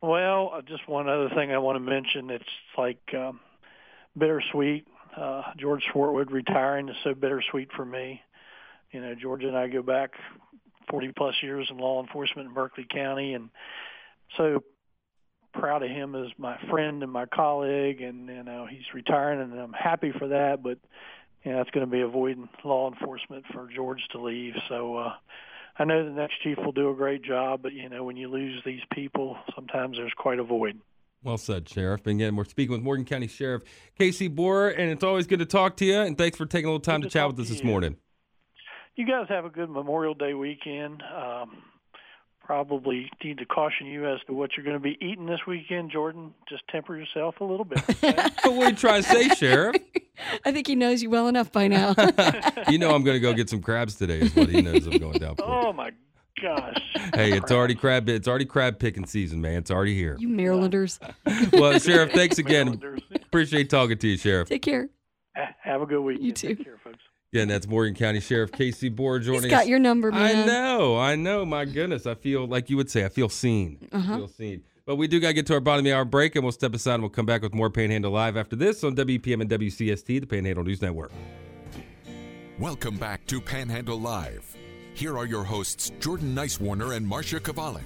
[0.00, 2.30] Well, uh, just one other thing I want to mention.
[2.30, 2.44] It's
[2.76, 3.38] like um,
[4.18, 4.88] bittersweet.
[5.16, 8.20] Uh, George Swartwood retiring is so bittersweet for me.
[8.90, 10.12] You know, George and I go back
[10.90, 13.50] 40 plus years in law enforcement in Berkeley County, and
[14.36, 14.64] so
[15.52, 18.00] proud of him as my friend and my colleague.
[18.00, 20.62] And you know, he's retiring, and I'm happy for that.
[20.62, 20.78] But
[21.44, 24.54] you know, it's going to be avoiding law enforcement for George to leave.
[24.68, 24.96] So.
[24.96, 25.12] uh
[25.78, 28.28] I know the next chief will do a great job, but you know when you
[28.28, 30.78] lose these people, sometimes there's quite a void.
[31.22, 32.06] Well said, Sheriff.
[32.06, 33.62] And again, we're speaking with Morgan County Sheriff
[33.98, 35.98] KC Bohrer, and it's always good to talk to you.
[35.98, 37.64] And thanks for taking a little time Good to to chat with us this you.
[37.64, 37.96] morning.
[38.96, 41.02] You guys have a good Memorial Day weekend.
[41.02, 41.62] Um,
[42.44, 45.90] probably need to caution you as to what you're going to be eating this weekend,
[45.90, 46.34] Jordan.
[46.48, 47.78] Just temper yourself a little bit.
[47.90, 48.12] okay?
[48.44, 49.76] what are you trying to say, Sheriff?
[50.44, 51.94] I think he knows you well enough by now.
[52.68, 54.20] you know I'm going to go get some crabs today.
[54.20, 55.44] Is what he knows I'm going down for.
[55.44, 55.90] oh my
[56.40, 56.82] gosh!
[57.14, 58.08] Hey, it's already crab.
[58.08, 59.54] It's already crab picking season, man.
[59.54, 60.16] It's already here.
[60.18, 61.00] you Marylanders,
[61.52, 62.80] Well, Sheriff, thanks again.
[63.14, 64.48] Appreciate talking to you, Sheriff.
[64.48, 64.88] take care.
[65.62, 66.18] Have a good week.
[66.20, 66.54] You too.
[66.54, 66.98] Take care, folks.
[67.32, 69.68] Yeah, and that's Morgan County Sheriff KC Bohrer He's joining got us.
[69.68, 70.20] your number, man.
[70.42, 71.46] I know, I know.
[71.46, 73.88] My goodness, I feel like you would say, I feel seen.
[73.90, 74.12] Uh-huh.
[74.12, 74.62] I feel seen.
[74.84, 76.52] But we do got to get to our bottom of the hour break, and we'll
[76.52, 79.48] step aside and we'll come back with more Panhandle Live after this on WEPM and
[79.48, 81.10] WCST, the Panhandle News Network.
[82.58, 84.54] Welcome back to Panhandle Live.
[84.92, 87.80] Here are your hosts, Jordan Nicewarner and Marsha Chwalik.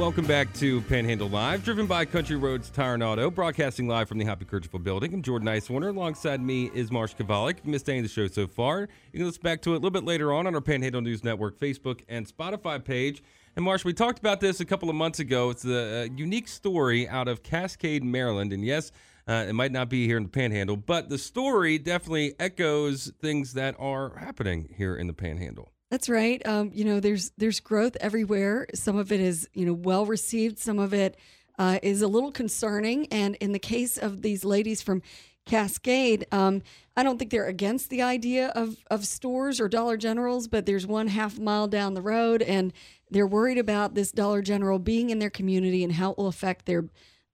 [0.00, 4.16] Welcome back to Panhandle Live, driven by Country Roads Tire and Auto, broadcasting live from
[4.16, 5.12] the Hoppy Kercheval building.
[5.12, 5.90] I'm Jordan Nicewarner.
[5.90, 7.58] Alongside me is Marsh Chwalik.
[7.58, 9.74] If you missed any of the show so far, you can listen back to it
[9.74, 13.22] a little bit later on on our Panhandle News Network Facebook and Spotify page.
[13.56, 15.50] And Marsh, we talked about this a couple of months ago.
[15.50, 18.54] It's a, a unique story out of Cascade, Maryland.
[18.54, 18.92] And yes,
[19.28, 23.52] uh, it might not be here in the Panhandle, but the story definitely echoes things
[23.52, 25.70] that are happening here in the Panhandle.
[25.90, 26.44] That's right.
[26.46, 28.66] Um, you know, there's there's growth everywhere.
[28.74, 30.58] Some of it is you know well received.
[30.58, 31.16] Some of it
[31.58, 33.06] uh, is a little concerning.
[33.08, 35.02] And in the case of these ladies from
[35.46, 36.62] Cascade, um,
[36.96, 40.86] I don't think they're against the idea of of stores or Dollar Generals, but there's
[40.86, 42.72] one half mile down the road, and
[43.10, 46.66] they're worried about this Dollar General being in their community and how it will affect
[46.66, 46.84] their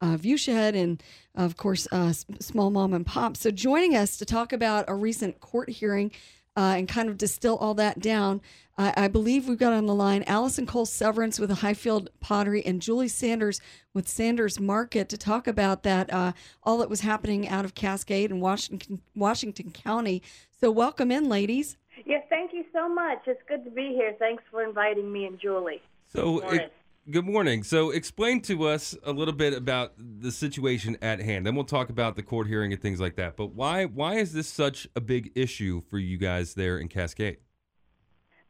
[0.01, 1.03] uh, viewshed and
[1.35, 3.37] of course uh, small mom and pop.
[3.37, 6.11] So joining us to talk about a recent court hearing
[6.57, 8.40] uh, and kind of distill all that down.
[8.79, 12.83] Uh, I believe we've got on the line Allison Coles Severance with Highfield Pottery and
[12.83, 13.61] Julie Sanders
[13.95, 18.31] with Sanders Market to talk about that, uh, all that was happening out of Cascade
[18.31, 20.23] and Washington, Washington County.
[20.61, 21.79] So, welcome in, ladies.
[22.05, 23.21] Yes, thank you so much.
[23.27, 24.14] It's good to be here.
[24.19, 25.81] Thanks for inviting me and Julie.
[26.12, 26.73] So, it,
[27.11, 27.62] good morning.
[27.62, 31.47] So, explain to us a little bit about the situation at hand.
[31.47, 33.37] Then we'll talk about the court hearing and things like that.
[33.37, 37.38] But why why is this such a big issue for you guys there in Cascade?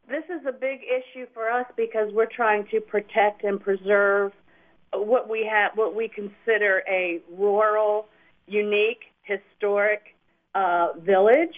[0.09, 4.31] This is a big issue for us because we're trying to protect and preserve
[4.93, 8.07] what we have, what we consider a rural,
[8.47, 10.15] unique, historic
[10.55, 11.55] uh, village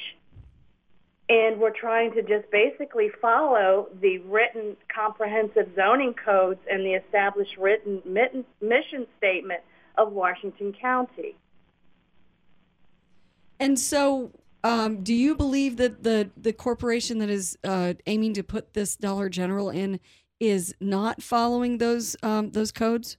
[1.29, 7.55] and we're trying to just basically follow the written comprehensive zoning codes and the established
[7.57, 8.01] written
[8.61, 9.61] mission statement
[9.97, 11.35] of Washington County.
[13.59, 14.31] And so,
[14.63, 18.95] um, do you believe that the the corporation that is uh, aiming to put this
[18.95, 19.99] Dollar General in
[20.39, 23.17] is not following those um, those codes?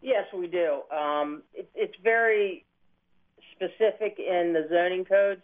[0.00, 0.80] Yes, we do.
[0.90, 2.64] Um, it, it's very
[3.54, 5.42] specific in the zoning codes.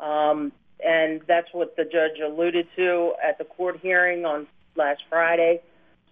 [0.00, 0.50] Um,
[0.84, 5.60] and that's what the judge alluded to at the court hearing on last Friday.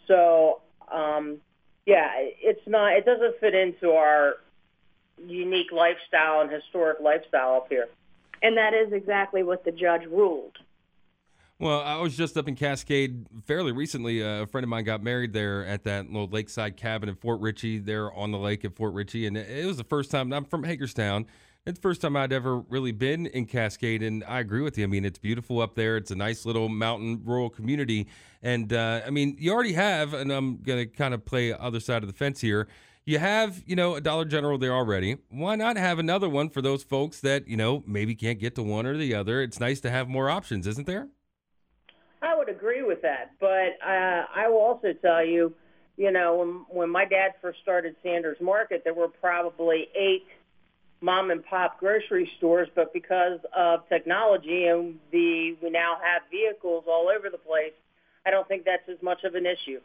[0.06, 1.38] So, um,
[1.86, 2.92] yeah, it's not.
[2.92, 4.36] It doesn't fit into our
[5.26, 7.88] unique lifestyle and historic lifestyle up here.
[8.42, 10.56] And that is exactly what the judge ruled.
[11.58, 14.22] Well, I was just up in Cascade fairly recently.
[14.24, 17.38] Uh, a friend of mine got married there at that little lakeside cabin in Fort
[17.40, 20.32] Ritchie, there on the lake at Fort Ritchie, and it was the first time.
[20.32, 21.26] I'm from Hagerstown,
[21.70, 24.84] it's the first time I'd ever really been in Cascade, and I agree with you.
[24.84, 25.96] I mean, it's beautiful up there.
[25.96, 28.08] It's a nice little mountain rural community,
[28.42, 32.02] and uh, I mean, you already have, and I'm gonna kind of play other side
[32.02, 32.68] of the fence here.
[33.06, 35.18] You have, you know, a Dollar General there already.
[35.30, 38.62] Why not have another one for those folks that you know maybe can't get to
[38.62, 39.40] one or the other?
[39.40, 41.08] It's nice to have more options, isn't there?
[42.20, 45.54] I would agree with that, but uh, I will also tell you,
[45.96, 50.26] you know, when when my dad first started Sanders Market, there were probably eight
[51.00, 56.84] mom and pop grocery stores, but because of technology and the we now have vehicles
[56.86, 57.72] all over the place,
[58.26, 59.80] I don't think that's as much of an issue.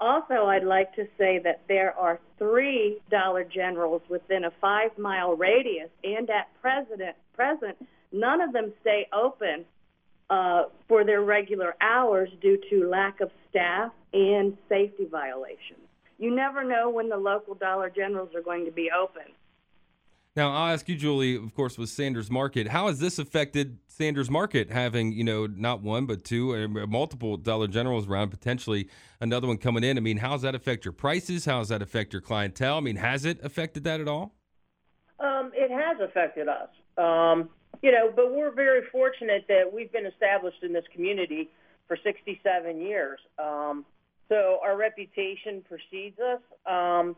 [0.00, 5.34] Also, I'd like to say that there are three Dollar Generals within a five mile
[5.34, 7.76] radius, and at present, present
[8.12, 9.64] none of them stay open
[10.30, 15.80] uh, for their regular hours due to lack of staff and safety violations.
[16.18, 19.22] You never know when the local Dollar Generals are going to be open.
[20.36, 22.68] Now, I'll ask you, Julie, of course, with Sanders Market.
[22.68, 27.36] How has this affected Sanders Market having, you know, not one, but two, uh, multiple
[27.36, 28.88] Dollar Generals around, potentially
[29.20, 29.96] another one coming in?
[29.96, 31.44] I mean, how does that affect your prices?
[31.44, 32.76] How does that affect your clientele?
[32.76, 34.34] I mean, has it affected that at all?
[35.18, 36.68] Um, it has affected us.
[36.96, 37.48] Um,
[37.82, 41.50] you know, but we're very fortunate that we've been established in this community
[41.86, 43.18] for 67 years.
[43.38, 43.84] Um,
[44.28, 46.40] so our reputation precedes us.
[46.66, 47.16] Um,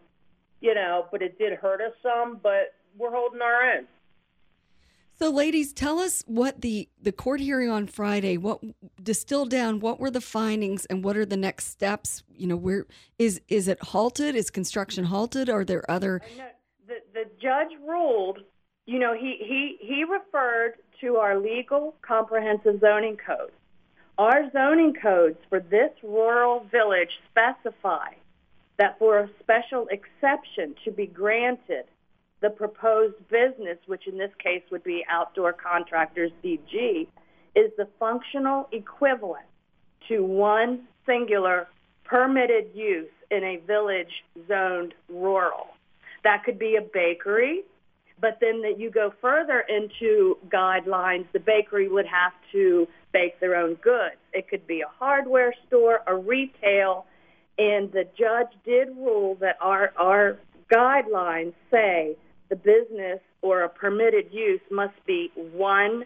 [0.60, 2.38] you know, but it did hurt us some.
[2.42, 3.86] But we're holding our own.
[5.20, 8.38] So, ladies, tell us what the the court hearing on Friday.
[8.38, 8.60] What
[9.02, 9.80] distill down?
[9.80, 12.22] What were the findings, and what are the next steps?
[12.34, 12.86] You know, where
[13.18, 14.34] is is it halted?
[14.34, 15.50] Is construction halted?
[15.50, 16.22] Are there other?
[16.88, 18.38] The the judge ruled.
[18.86, 23.52] You know, he he he referred to our legal comprehensive zoning code.
[24.16, 28.08] Our zoning codes for this rural village specify
[28.78, 31.84] that for a special exception to be granted
[32.40, 37.06] the proposed business, which in this case would be Outdoor Contractors DG,
[37.54, 39.44] is the functional equivalent
[40.08, 41.68] to one singular
[42.04, 45.68] permitted use in a village zoned rural.
[46.24, 47.62] That could be a bakery,
[48.20, 53.56] but then that you go further into guidelines, the bakery would have to bake their
[53.56, 54.16] own goods.
[54.32, 57.06] It could be a hardware store, a retail,
[57.58, 60.38] And the judge did rule that our, our
[60.72, 62.16] guidelines say
[62.50, 66.04] the business or a permitted use must be one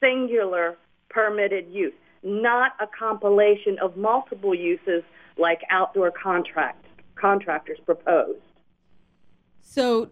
[0.00, 0.76] singular
[1.10, 1.92] permitted use,
[2.24, 5.04] not a compilation of multiple uses
[5.38, 8.40] like outdoor contract, contractors proposed.
[9.60, 10.10] So,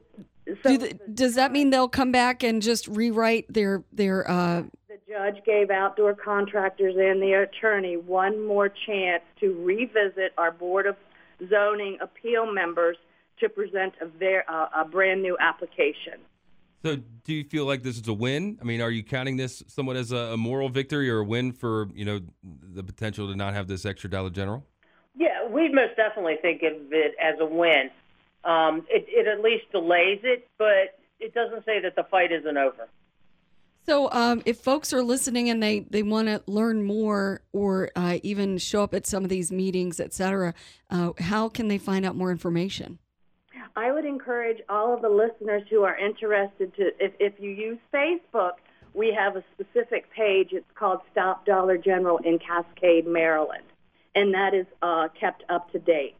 [0.62, 4.30] So do the, does that mean they'll come back and just rewrite their their?
[4.30, 10.52] Uh, the judge gave outdoor contractors and the attorney one more chance to revisit our
[10.52, 10.96] Board of
[11.48, 12.96] Zoning appeal members
[13.40, 16.14] to present a, ver- uh, a brand new application.
[16.82, 18.58] So, do you feel like this is a win?
[18.60, 21.52] I mean, are you counting this somewhat as a, a moral victory or a win
[21.52, 24.64] for you know the potential to not have this extra Dollar General?
[25.14, 27.90] Yeah, we most definitely think of it as a win.
[28.44, 32.56] Um, it, it at least delays it, but it doesn't say that the fight isn't
[32.56, 32.88] over.
[33.86, 38.18] so, um, if folks are listening and they they want to learn more or uh,
[38.22, 40.54] even show up at some of these meetings, et cetera,
[40.88, 42.98] uh, how can they find out more information?
[43.76, 47.78] I would encourage all of the listeners who are interested to, if, if you use
[47.92, 48.54] Facebook,
[48.94, 50.48] we have a specific page.
[50.52, 53.64] It's called Stop Dollar General in Cascade, Maryland,
[54.14, 56.19] and that is uh, kept up to date.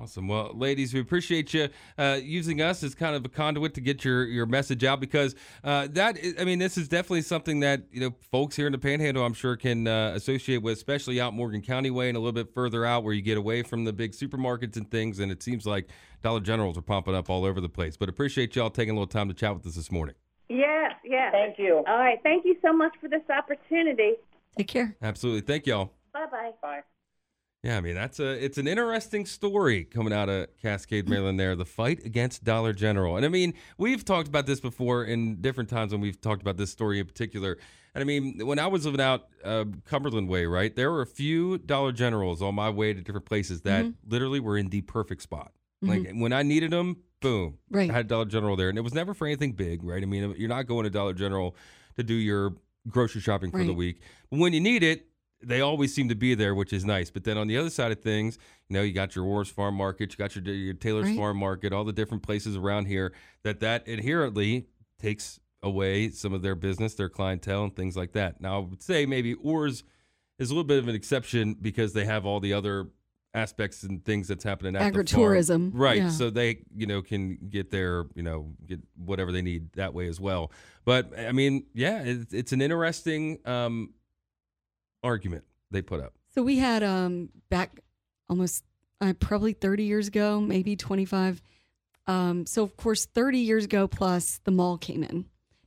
[0.00, 0.28] Awesome.
[0.28, 4.04] Well, ladies, we appreciate you uh, using us as kind of a conduit to get
[4.04, 5.34] your, your message out because
[5.64, 8.72] uh, that is, I mean, this is definitely something that you know folks here in
[8.72, 12.20] the Panhandle, I'm sure, can uh, associate with, especially out Morgan County way and a
[12.20, 15.18] little bit further out where you get away from the big supermarkets and things.
[15.18, 15.88] And it seems like
[16.22, 17.96] Dollar Generals are popping up all over the place.
[17.96, 20.14] But appreciate y'all taking a little time to chat with us this morning.
[20.48, 21.32] Yes, yes.
[21.32, 21.82] Thank you.
[21.88, 22.18] All right.
[22.22, 24.14] Thank you so much for this opportunity.
[24.56, 24.96] Take care.
[25.02, 25.40] Absolutely.
[25.40, 25.90] Thank y'all.
[26.12, 26.52] Bye-bye.
[26.62, 26.82] Bye.
[27.62, 31.10] Yeah, I mean that's a it's an interesting story coming out of Cascade, mm.
[31.10, 31.40] Maryland.
[31.40, 35.40] There, the fight against Dollar General, and I mean we've talked about this before in
[35.40, 37.58] different times when we've talked about this story in particular.
[37.94, 41.06] And I mean when I was living out uh, Cumberland Way, right, there were a
[41.06, 44.08] few Dollar Generals on my way to different places that mm-hmm.
[44.08, 45.50] literally were in the perfect spot.
[45.82, 46.20] Like mm-hmm.
[46.20, 47.90] when I needed them, boom, Right.
[47.90, 50.02] I had Dollar General there, and it was never for anything big, right?
[50.02, 51.56] I mean you're not going to Dollar General
[51.96, 52.54] to do your
[52.88, 55.07] grocery shopping for the week, but when you need it,
[55.42, 57.10] they always seem to be there, which is nice.
[57.10, 59.74] But then on the other side of things, you know, you got your Orr's Farm
[59.74, 61.16] Market, you got your, your Taylor's Right.
[61.16, 63.12] Farm Market, all the different places around here
[63.44, 64.66] that that inherently
[64.98, 68.40] takes away some of their business, their clientele, and things like that.
[68.40, 69.84] Now, I would say maybe Orr's
[70.38, 72.88] is a little bit of an exception because they have all the other
[73.34, 74.92] aspects and things that's happening at.
[74.92, 75.98] Agritourism, right?
[75.98, 76.10] yeah.
[76.10, 80.08] So they, you know, can get their, you know, get whatever they need that way
[80.08, 80.50] as well.
[80.84, 83.94] But I mean, yeah, it's, it's an interesting um,
[85.02, 86.14] argument they put up.
[86.34, 87.80] So we had um back
[88.28, 88.64] almost
[89.00, 91.40] uh, probably 30 years ago, maybe 25.
[92.06, 95.26] Um, so of course, 30 years ago plus the mall came in,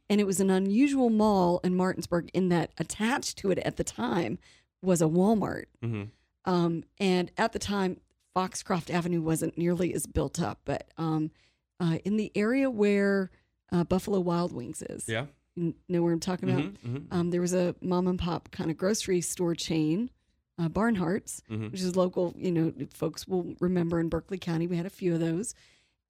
[0.09, 3.83] and it was an unusual mall in Martinsburg in that attached to it at the
[3.83, 4.37] time
[4.81, 5.65] was a Walmart.
[5.83, 6.03] Mm-hmm.
[6.51, 7.97] Um, and at the time,
[8.33, 11.31] Foxcroft Avenue wasn't nearly as built up, but um,
[11.79, 13.29] uh, in the area where
[13.71, 15.25] uh, Buffalo Wild Wings is, Yeah.
[15.55, 16.63] You know where I'm talking about.
[16.63, 17.07] Mhm, mhm.
[17.11, 20.09] Um, there was a mom and pop kind of grocery store chain,
[20.57, 21.71] uh, Barnhart's, Mhm.
[21.71, 22.33] which is local.
[22.37, 25.53] You know, folks will remember in Berkeley County we had a few of those,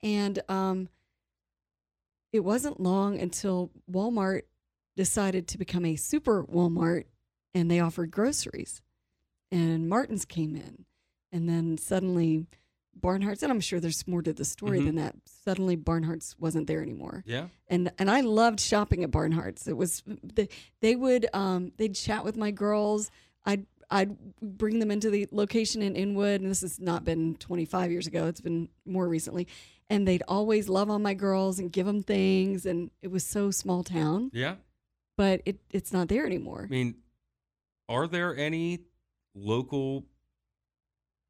[0.04, 0.90] and um,
[2.32, 4.44] it wasn't long until Walmart
[4.96, 7.06] decided to become a super Walmart,
[7.54, 8.82] and they offered groceries,
[9.52, 10.86] and Martin's came in,
[11.32, 12.46] and then suddenly.
[13.00, 14.86] Barnhart's, and I'm sure there's more to the story Mhm.
[14.86, 15.16] than that.
[15.26, 17.48] Suddenly, Barnhart's wasn't there anymore Yeah.
[17.68, 19.68] and and I loved shopping at Barnhart's.
[19.68, 20.50] It was they,
[20.82, 23.10] they would um they'd chat with my girls.
[23.46, 27.92] I'd I'd bring them into the location in Inwood, and this has not been 25
[27.92, 28.28] years ago.
[28.28, 29.48] It's been more recently,
[29.90, 33.52] and they'd always love on my girls and give them things, and it was so
[33.52, 34.30] small town.
[34.34, 34.56] Yeah.
[35.18, 36.64] But it it's not there anymore.
[36.66, 36.96] I mean,
[37.90, 38.80] are there any
[39.36, 40.06] local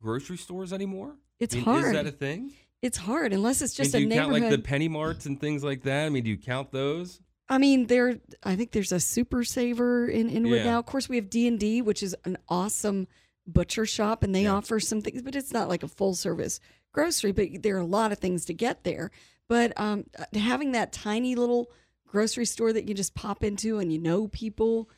[0.02, 1.16] grocery stores anymore?
[1.42, 1.86] It's I mean, hard.
[1.88, 2.52] Is that a thing?
[2.82, 4.52] It's hard unless it's just I mean, a do you count neighborhood.
[4.54, 6.06] like the penny marts and things like that?
[6.06, 7.20] I mean, do you count those?
[7.50, 8.20] I mean, there.
[8.44, 10.64] I think there's a Super Saver in Inwood Yeah.
[10.72, 10.80] now.
[10.80, 13.08] Of course, we have D and D, which is an awesome
[13.46, 14.54] butcher shop, and they Yeah.
[14.54, 16.60] offer some things, but it's not like a full service
[16.94, 17.32] grocery.
[17.32, 19.12] But there are a lot of things to get there.
[19.50, 21.70] But um, having that tiny little
[22.08, 24.90] grocery store that you just pop into and you know people,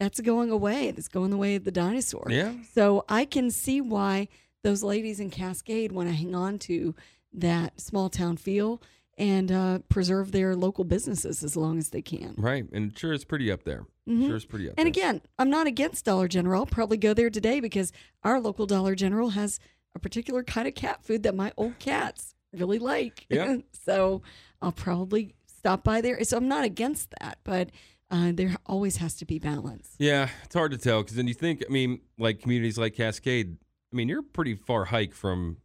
[0.00, 0.90] that's going away.
[0.90, 2.26] That's going the way of the dinosaur.
[2.28, 2.54] Yeah.
[2.74, 4.28] So I can see why
[4.62, 6.94] those ladies in Cascade want to hang on to
[7.32, 8.82] that small town feel
[9.16, 12.34] and uh, preserve their local businesses as long as they can.
[12.38, 12.64] Right.
[12.72, 13.84] And sure, it's pretty up there.
[14.08, 14.26] Mhm.
[14.26, 14.90] Sure, it's pretty up And there.
[14.90, 16.60] again, I'm not against Dollar General.
[16.62, 19.60] I'll probably go there today because our local Dollar General has
[19.94, 23.26] a particular kind of cat food that my old cats really like.
[23.28, 23.58] Yeah.
[23.84, 24.22] so
[24.62, 26.22] I'll probably stop by there.
[26.24, 27.70] So I'm not against that, but
[28.10, 29.94] uh, there always has to be balance.
[29.98, 33.56] Yeah, it's hard to tell because then you think, I mean, like communities like Cascade,
[33.92, 35.58] I mean, you're pretty far hike from.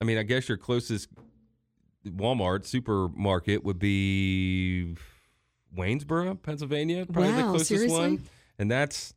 [0.00, 1.08] I mean, I guess your closest
[2.04, 4.96] Walmart supermarket would be
[5.76, 7.98] Waynesboro, Pennsylvania, probably the closest seriously?
[7.98, 8.22] one,
[8.58, 9.14] and that's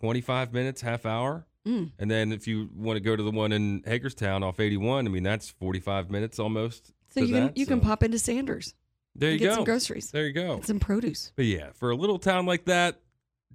[0.00, 1.46] 25 minutes, half hour.
[1.66, 1.92] Mm.
[1.98, 5.10] And then if you want to go to the one in Hagerstown off 81, I
[5.10, 6.92] mean that's 45 minutes almost.
[7.10, 8.74] So you can that, you can pop into Sanders.
[9.14, 9.54] There you get go.
[9.56, 10.10] some groceries.
[10.10, 10.56] There you go.
[10.56, 11.32] Get some produce.
[11.36, 13.00] But yeah, for a little town like that,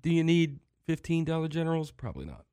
[0.02, 1.92] do you need fifteen dollar generals?
[1.92, 2.46] Probably not.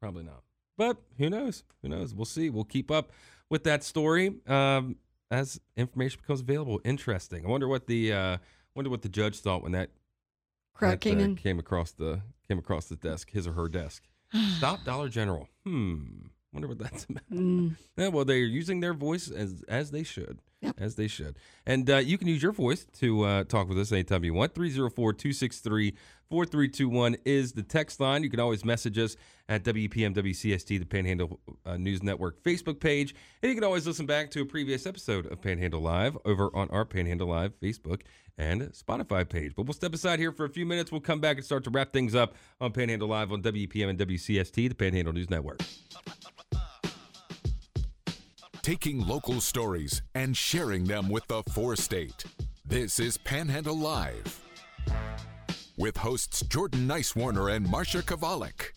[0.00, 0.42] Probably not.
[0.80, 1.62] But who knows?
[1.82, 2.14] Who knows?
[2.14, 2.48] We'll see.
[2.48, 3.12] We'll keep up
[3.50, 4.96] with that story um,
[5.30, 6.80] as information becomes available.
[6.86, 7.44] Interesting.
[7.44, 8.38] I wonder what the uh,
[8.74, 9.90] wonder what the judge thought when that
[10.80, 14.04] that, came uh, came across the came across the desk, his or her desk.
[14.56, 15.50] Stop Dollar General.
[15.66, 15.98] Hmm.
[16.50, 17.30] Wonder what that's about.
[17.30, 17.76] Mm.
[17.98, 20.40] Yeah, well, they're using their voice as as they should.
[20.60, 20.76] Yep.
[20.78, 21.38] As they should.
[21.64, 24.54] And uh, you can use your voice to uh, talk with us anytime you want.
[24.54, 25.94] 304 263
[26.30, 28.22] 4321 is the text line.
[28.22, 29.16] You can always message us
[29.48, 33.14] at WEPM WCST, the Panhandle uh, News Network Facebook page.
[33.42, 36.68] And you can always listen back to a previous episode of Panhandle Live over on
[36.70, 38.02] our Panhandle Live Facebook
[38.38, 39.54] and Spotify page.
[39.56, 40.92] But we'll step aside here for a few minutes.
[40.92, 43.98] We'll come back and start to wrap things up on Panhandle Live on WEPM and
[43.98, 45.60] WCST, the Panhandle News Network.
[48.62, 52.24] Taking local stories and sharing them with the four state.
[52.66, 54.38] This is Panhandle Live.
[55.78, 58.72] With hosts Jordan Nicewarner and Marsha Chwalik.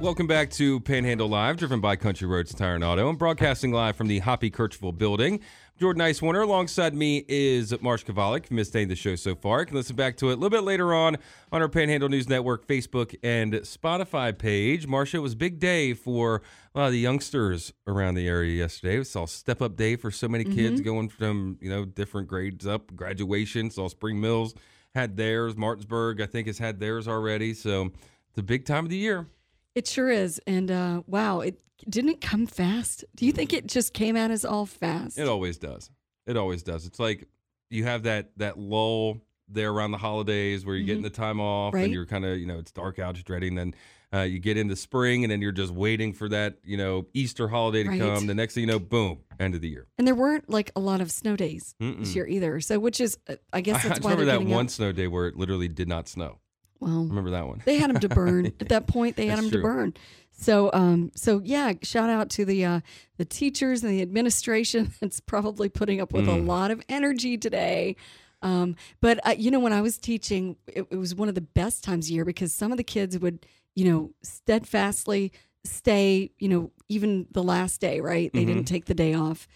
[0.00, 3.96] Welcome back to Panhandle Live, driven by Country Roads Tire and Auto, and broadcasting live
[3.96, 5.40] from the Hoppy Kercheval building.
[5.80, 6.42] Jordan Nicewarner.
[6.42, 8.44] Alongside me is Marsh Chwalik.
[8.44, 10.34] If you missed any of the show so far, you can listen back to it
[10.34, 11.16] a little bit later on
[11.50, 14.86] on our Panhandle News Network Facebook and Spotify page.
[14.86, 16.42] Marsha, it was a big day for
[16.74, 18.98] a lot of the youngsters around the area yesterday.
[18.98, 20.84] We saw Step Up Day for so many kids mm-hmm.
[20.84, 23.70] going from, you know, different grades up, graduation.
[23.70, 24.52] Saw Spring Mills
[24.94, 25.56] had theirs.
[25.56, 27.54] Martinsburg, I think, has had theirs already.
[27.54, 27.86] So
[28.28, 29.28] it's a big time of the year.
[29.74, 30.40] It sure is.
[30.46, 33.04] And uh, wow, it didn't it come fast?
[33.14, 35.18] Do you think it just came at us all fast?
[35.18, 35.90] It always does.
[36.26, 36.86] It always does.
[36.86, 37.26] It's like
[37.70, 41.74] you have that that lull there around the holidays where you're getting the time off
[41.74, 41.84] Right.
[41.84, 43.54] and you're kind of you know it's dark out, just dreading.
[43.54, 43.74] Then
[44.12, 47.48] uh, you get into spring and then you're just waiting for that you know Easter
[47.48, 48.00] holiday to Right.
[48.00, 48.26] come.
[48.26, 49.86] The next thing you know, boom, end of the year.
[49.98, 52.14] and there weren't like a lot of snow days this Mm-mm.
[52.14, 52.60] year either.
[52.60, 55.06] So which is, uh, I guess I that's just why remember that one snow day
[55.06, 56.38] where it literally did not snow.
[56.80, 57.62] Well, Remember that one?
[57.64, 59.16] they had them to burn at that point.
[59.16, 59.60] They had That's them true.
[59.60, 59.94] to burn.
[60.32, 62.80] So, um, so yeah, shout out to the uh,
[63.18, 66.46] the teachers and the administration that's probably putting up with a Mm.
[66.46, 67.96] lot of energy today.
[68.42, 71.42] Um, but uh, you know, when I was teaching, it, it was one of the
[71.42, 75.32] best times of year because some of the kids would, you know, steadfastly
[75.64, 78.32] stay, you know, even the last day, right?
[78.32, 78.46] They Mm-hmm.
[78.48, 79.46] didn't take the day off.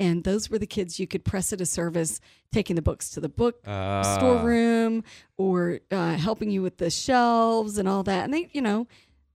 [0.00, 2.20] And those were the kids you could press at a service,
[2.50, 4.16] taking the books to the book Ah.
[4.18, 5.04] storeroom
[5.36, 8.24] or uh, helping you with the shelves and all that.
[8.24, 8.88] And they, you know,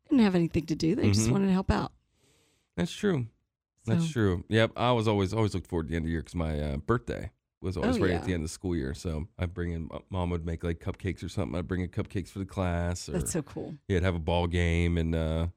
[0.09, 0.95] didn't have anything to do.
[0.95, 1.31] They just Mhm.
[1.31, 1.93] wanted to help out.
[2.75, 3.27] That's true.
[3.85, 4.43] That's true.
[4.49, 4.73] Yep.
[4.75, 6.77] I was always always looked forward to the end of the year because my uh,
[6.77, 7.31] birthday
[7.61, 8.17] was always Oh, right yeah.
[8.17, 8.93] at the end of the school year.
[8.93, 11.57] So I'd bring in mom would make like cupcakes or something.
[11.57, 13.09] I'd bring in cupcakes for the class.
[13.09, 13.75] Or, That's so cool.
[13.87, 15.47] Yeah, would have a ball game and uh,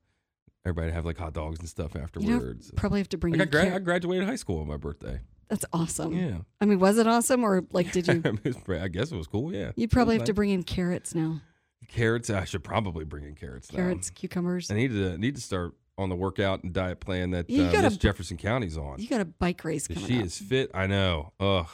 [0.65, 2.71] everybody have like hot dogs and stuff You know, afterwards.
[2.77, 5.21] probably have to bring I, gra- I graduated high school on my birthday.
[5.49, 6.15] That's awesome.
[6.17, 8.23] Yeah, I mean, was it awesome or like did you?
[8.25, 9.53] It was pre- I guess it was cool.
[9.53, 11.41] Yeah, You probably have was to bring in carrots now.
[11.89, 12.31] carrots.
[12.31, 13.71] I should probably bring in carrots.
[13.73, 13.77] now.
[13.79, 14.71] Carrots, cucumbers.
[14.71, 17.73] I need to need to start on the workout and diet plan that You uh,
[17.73, 18.99] gotta- Miss Jefferson County's on.
[18.99, 20.25] You got a bike race coming she up.
[20.25, 20.71] is fit.
[20.73, 21.33] I know.
[21.39, 21.67] Ugh,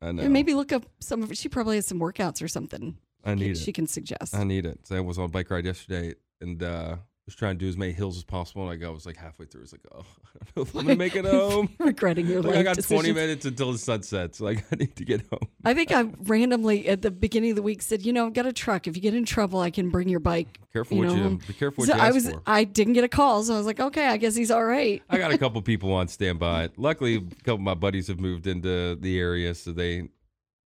[0.00, 0.22] I know.
[0.22, 1.36] And maybe look up some of.
[1.36, 2.96] She probably has some workouts or something.
[3.24, 3.74] I need she it.
[3.74, 4.34] can suggest.
[4.34, 4.80] I need it.
[4.86, 6.96] So I was on a bike ride yesterday and uh,
[7.26, 8.62] was trying to do as many hills as possible.
[8.62, 9.62] And I got was like halfway through.
[9.62, 10.00] It's like, oh,
[10.40, 11.68] I don't know if I'm gonna make it home.
[11.78, 14.40] Regretting your Like life I got 20 minutes until the sun sets.
[14.40, 15.48] Like I need to get home.
[15.64, 18.46] I think I randomly at the beginning of the week said, you know, I've got
[18.46, 18.86] a truck.
[18.86, 20.58] If you get in trouble, I can bring your bike.
[20.72, 22.42] Careful You what know, you be careful what you I was, for.
[22.46, 25.02] I didn't get a call, so I was like, okay, I guess he's all right.
[25.10, 26.70] I got a couple people on standby.
[26.76, 30.08] Luckily, a couple of my buddies have moved into the area, so they,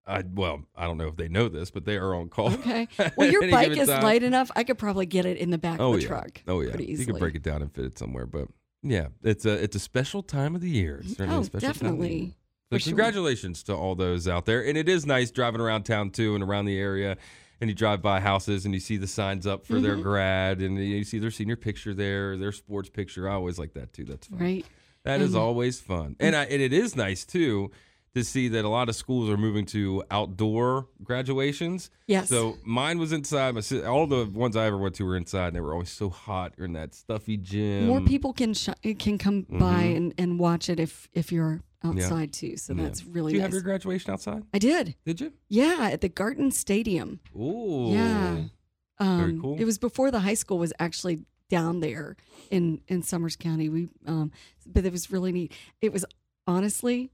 [0.09, 2.51] I well, I don't know if they know this, but they are on call.
[2.53, 2.87] Okay.
[3.17, 4.03] Well, your bike is time.
[4.03, 4.49] light enough.
[4.55, 6.07] I could probably get it in the back Oh of the yeah.
[6.07, 6.41] truck.
[6.47, 6.75] Oh yeah.
[6.77, 8.47] You could break it down and fit it somewhere, but
[8.81, 10.99] yeah, it's a it's a special time of the year.
[11.03, 12.17] It's certainly Oh, a special time of the year.
[12.19, 12.35] definitely.
[12.71, 12.89] So For sure.
[12.91, 14.65] congratulations to all those out there.
[14.65, 17.17] And it is nice driving around town too and around the area.
[17.61, 20.01] And you drive by houses and you see the signs up for their Mm-hmm.
[20.03, 23.27] grad and you see their senior picture there, their sports picture.
[23.29, 24.05] I always like that too.
[24.05, 24.39] That's fun.
[24.39, 24.65] Right.
[25.03, 26.15] That is always fun.
[26.19, 27.71] And, I, and it is nice too
[28.15, 31.89] to see that a lot of schools are moving to outdoor graduations.
[32.07, 32.29] Yes.
[32.29, 33.53] So mine was inside.
[33.55, 36.09] My all the ones I ever went to were inside, and they were always so
[36.09, 36.53] hot.
[36.57, 37.85] In that stuffy gym.
[37.87, 42.33] More people can sh- can come by and, and watch it if if you're outside
[42.33, 42.57] too.
[42.57, 42.81] So Mm-hmm.
[42.81, 42.87] Yeah.
[42.87, 43.45] that's really Do you nice.
[43.47, 44.43] have your graduation outside?
[44.53, 44.95] I did.
[45.05, 45.33] Did you?
[45.47, 47.19] Yeah, at the Garden Stadium.
[47.35, 47.91] Ooh.
[47.91, 48.33] Yeah.
[48.33, 49.57] Very Um, cool.
[49.59, 52.15] It was before the high school was actually down there
[52.51, 53.69] in in Summers County.
[53.69, 54.31] We, um,
[54.65, 55.53] but it was really neat.
[55.81, 56.05] It was
[56.47, 57.11] honestly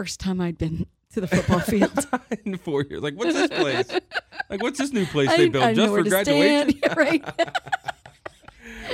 [0.00, 2.06] first time I'd been to the football field.
[2.46, 3.02] in four years.
[3.02, 4.00] Like, what's this place?
[4.48, 6.08] Like, what's this new place they built just for stand.
[6.08, 6.80] graduation?
[6.96, 7.22] Right.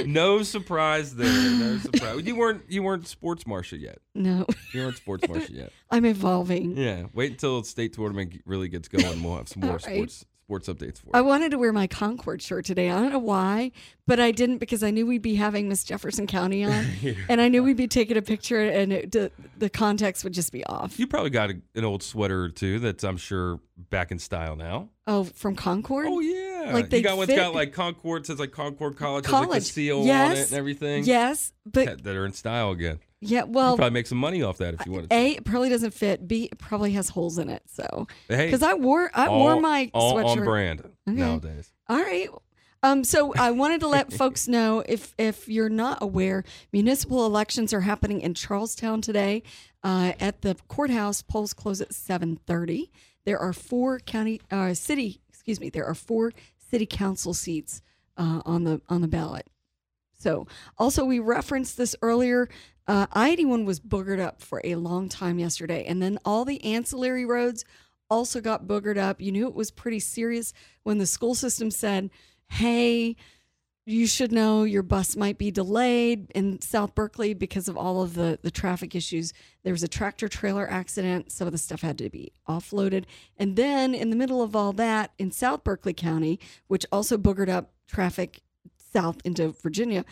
[0.06, 1.28] no surprise there.
[1.28, 2.26] No surprise.
[2.26, 3.98] You weren't you weren't sports Marsha yet.
[4.16, 5.72] no, You weren't sports Marsha yet.
[5.92, 6.76] I'm evolving.
[6.76, 7.04] Yeah.
[7.14, 9.22] Wait until the state tournament really gets going.
[9.22, 9.80] We'll have some more right.
[9.80, 11.12] sports sports updates for you.
[11.14, 12.88] I wanted to wear my Concord shirt today.
[12.88, 13.72] I don't know why,
[14.06, 16.86] but I didn't because I knew we'd be having Miss Jefferson County on,
[17.28, 20.52] and I knew we'd be taking a picture, and it, the, the context would just
[20.52, 21.00] be off.
[21.00, 23.58] You probably got a, an old sweater or two that's I'm sure
[23.90, 24.88] back in style now.
[25.08, 26.06] Oh, from Concord.
[26.08, 29.32] Oh yeah, Like they you got one's got like Concord says like Concord College, has
[29.32, 29.62] like College.
[29.64, 31.04] seal on it and everything.
[31.04, 33.00] Yes, but that, that are in style again.
[33.20, 33.44] Yeah.
[33.44, 35.10] you Well, probably make some money off that if you wanted.
[35.10, 35.16] to.
[35.16, 36.26] A, it probably doesn't fit.
[36.28, 37.62] B, it probably has holes in it.
[37.66, 40.38] So, Hey, because I wore I all, wore my all sweatshirt.
[40.38, 40.90] on brand Okay.
[41.18, 41.72] nowadays.
[41.88, 42.28] All right.
[42.82, 47.72] Um, so I wanted to let folks know if if you're not aware, municipal elections
[47.72, 49.42] are happening in Charles Town today.
[49.82, 52.90] Uh, at the courthouse, polls close at 7:30.
[53.24, 56.32] There are four county uh, city, excuse me, there are four
[56.70, 57.80] city council seats
[58.16, 59.46] uh, on the on the ballot.
[60.18, 60.46] So,
[60.78, 62.48] also we referenced this earlier.
[62.88, 67.24] Uh, I-81 was boogered up for a long time yesterday, and then all the ancillary
[67.24, 67.64] roads
[68.08, 69.20] also got boogered up.
[69.20, 70.52] You knew it was pretty serious
[70.84, 72.10] when the school system said,
[72.48, 73.16] "Hey,
[73.84, 78.14] you should know your bus might be delayed in South Berkeley because of all of
[78.14, 79.32] the the traffic issues."
[79.64, 81.32] There was a tractor trailer accident.
[81.32, 83.04] Some of the stuff had to be offloaded,
[83.36, 87.48] and then in the middle of all that, in South Berkeley County, which also boogered
[87.48, 88.42] up traffic
[88.76, 90.04] south into Virginia,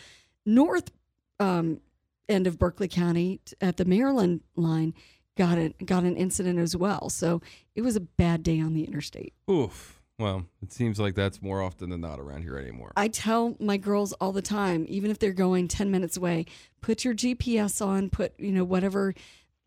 [0.45, 0.91] north
[1.39, 1.79] um,
[2.27, 4.93] end of Berkeley County at the Maryland line
[5.37, 7.09] got it got an incident as well.
[7.09, 7.41] So
[7.75, 9.33] it was a bad day on the interstate.
[9.49, 10.01] Oof.
[10.17, 12.93] Well, it seems like that's more often than not around here anymore.
[12.95, 16.45] I tell my girls all the time, even if they're going 10 minutes away,
[16.79, 19.13] put your GPS on, put, you know, whatever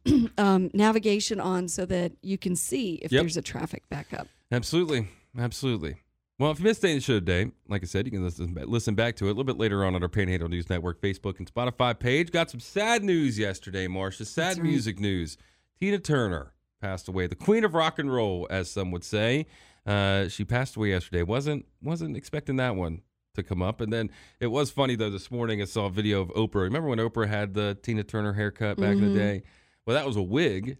[0.39, 3.21] um, navigation on so that you can see if Yep.
[3.23, 4.27] there's a traffic backup.
[4.51, 5.09] Absolutely.
[5.39, 5.97] Absolutely.
[6.39, 8.57] Well, if you missed any of the show today, like I said, you can listen,
[8.67, 11.39] listen back to it a little bit later on on our Panhandle News Network Facebook
[11.39, 12.31] and Spotify page.
[12.31, 14.25] Got some sad news yesterday, Marsha.
[14.25, 14.63] Sad right.
[14.67, 15.37] music news.
[15.81, 19.47] Tina Turner passed away, the queen of rock and roll, as some would say.
[19.85, 21.23] Uh, she passed away yesterday.
[21.25, 23.03] wasn't wasn't expecting that one
[23.35, 23.81] to come up.
[23.81, 24.09] And then
[24.39, 25.11] it was funny though.
[25.11, 26.63] This morning I saw a video of Oprah.
[26.63, 29.13] Remember when Oprah had the Tina Turner haircut back in Mhm.
[29.13, 29.43] the day?
[29.87, 30.77] Well, that was a wig,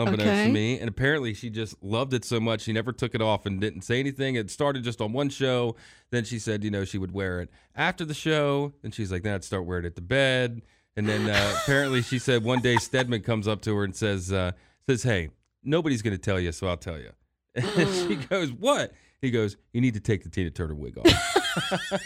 [0.00, 0.46] unbeknownst Okay.
[0.46, 0.78] to me.
[0.78, 3.82] And apparently she just loved it so much she never took it off and didn't
[3.82, 4.34] say anything.
[4.34, 5.76] It started just on one show.
[6.10, 8.72] Then she said, you know, she would wear it after the show.
[8.82, 10.62] And she's like, then I'd start wearing it to bed.
[10.96, 14.32] And then uh, apparently she said one day Stedman comes up to her and says,
[14.32, 14.52] uh,
[14.88, 15.30] says, hey,
[15.62, 17.10] nobody's going to tell you, so I'll tell you.
[17.54, 18.92] And she goes, what?
[19.20, 21.06] He goes, you need to take the Tina Turner wig off.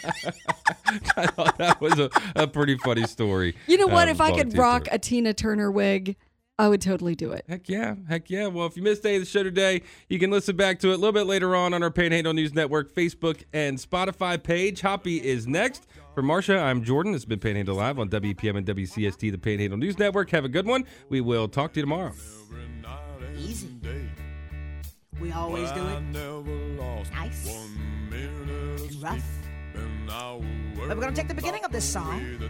[1.17, 3.55] I thought that was a, a pretty funny story.
[3.67, 4.07] You know what?
[4.07, 4.95] um, if I could rock Turner.
[4.95, 6.15] a Tina Turner wig,
[6.57, 7.43] I would totally do it.
[7.49, 8.47] Heck yeah, heck yeah.
[8.47, 10.93] Well, if you missed any of the show today, you can listen back to it
[10.93, 14.79] a little bit later on on our Panhandle News Network Facebook and Spotify page.
[14.79, 15.85] Hoppy is next.
[16.13, 17.11] For Marsha, I'm Jordan.
[17.11, 20.29] This has been Panhandle Live on WEPM and WCST, the Panhandle News Network.
[20.29, 20.85] Have a good one.
[21.09, 22.13] We will talk to you tomorrow.
[23.37, 23.67] Easy.
[25.19, 26.01] We always do it.
[27.11, 27.47] Nice.
[28.13, 29.25] And rough.
[30.87, 32.49] But we're gonna take the beginning of this song.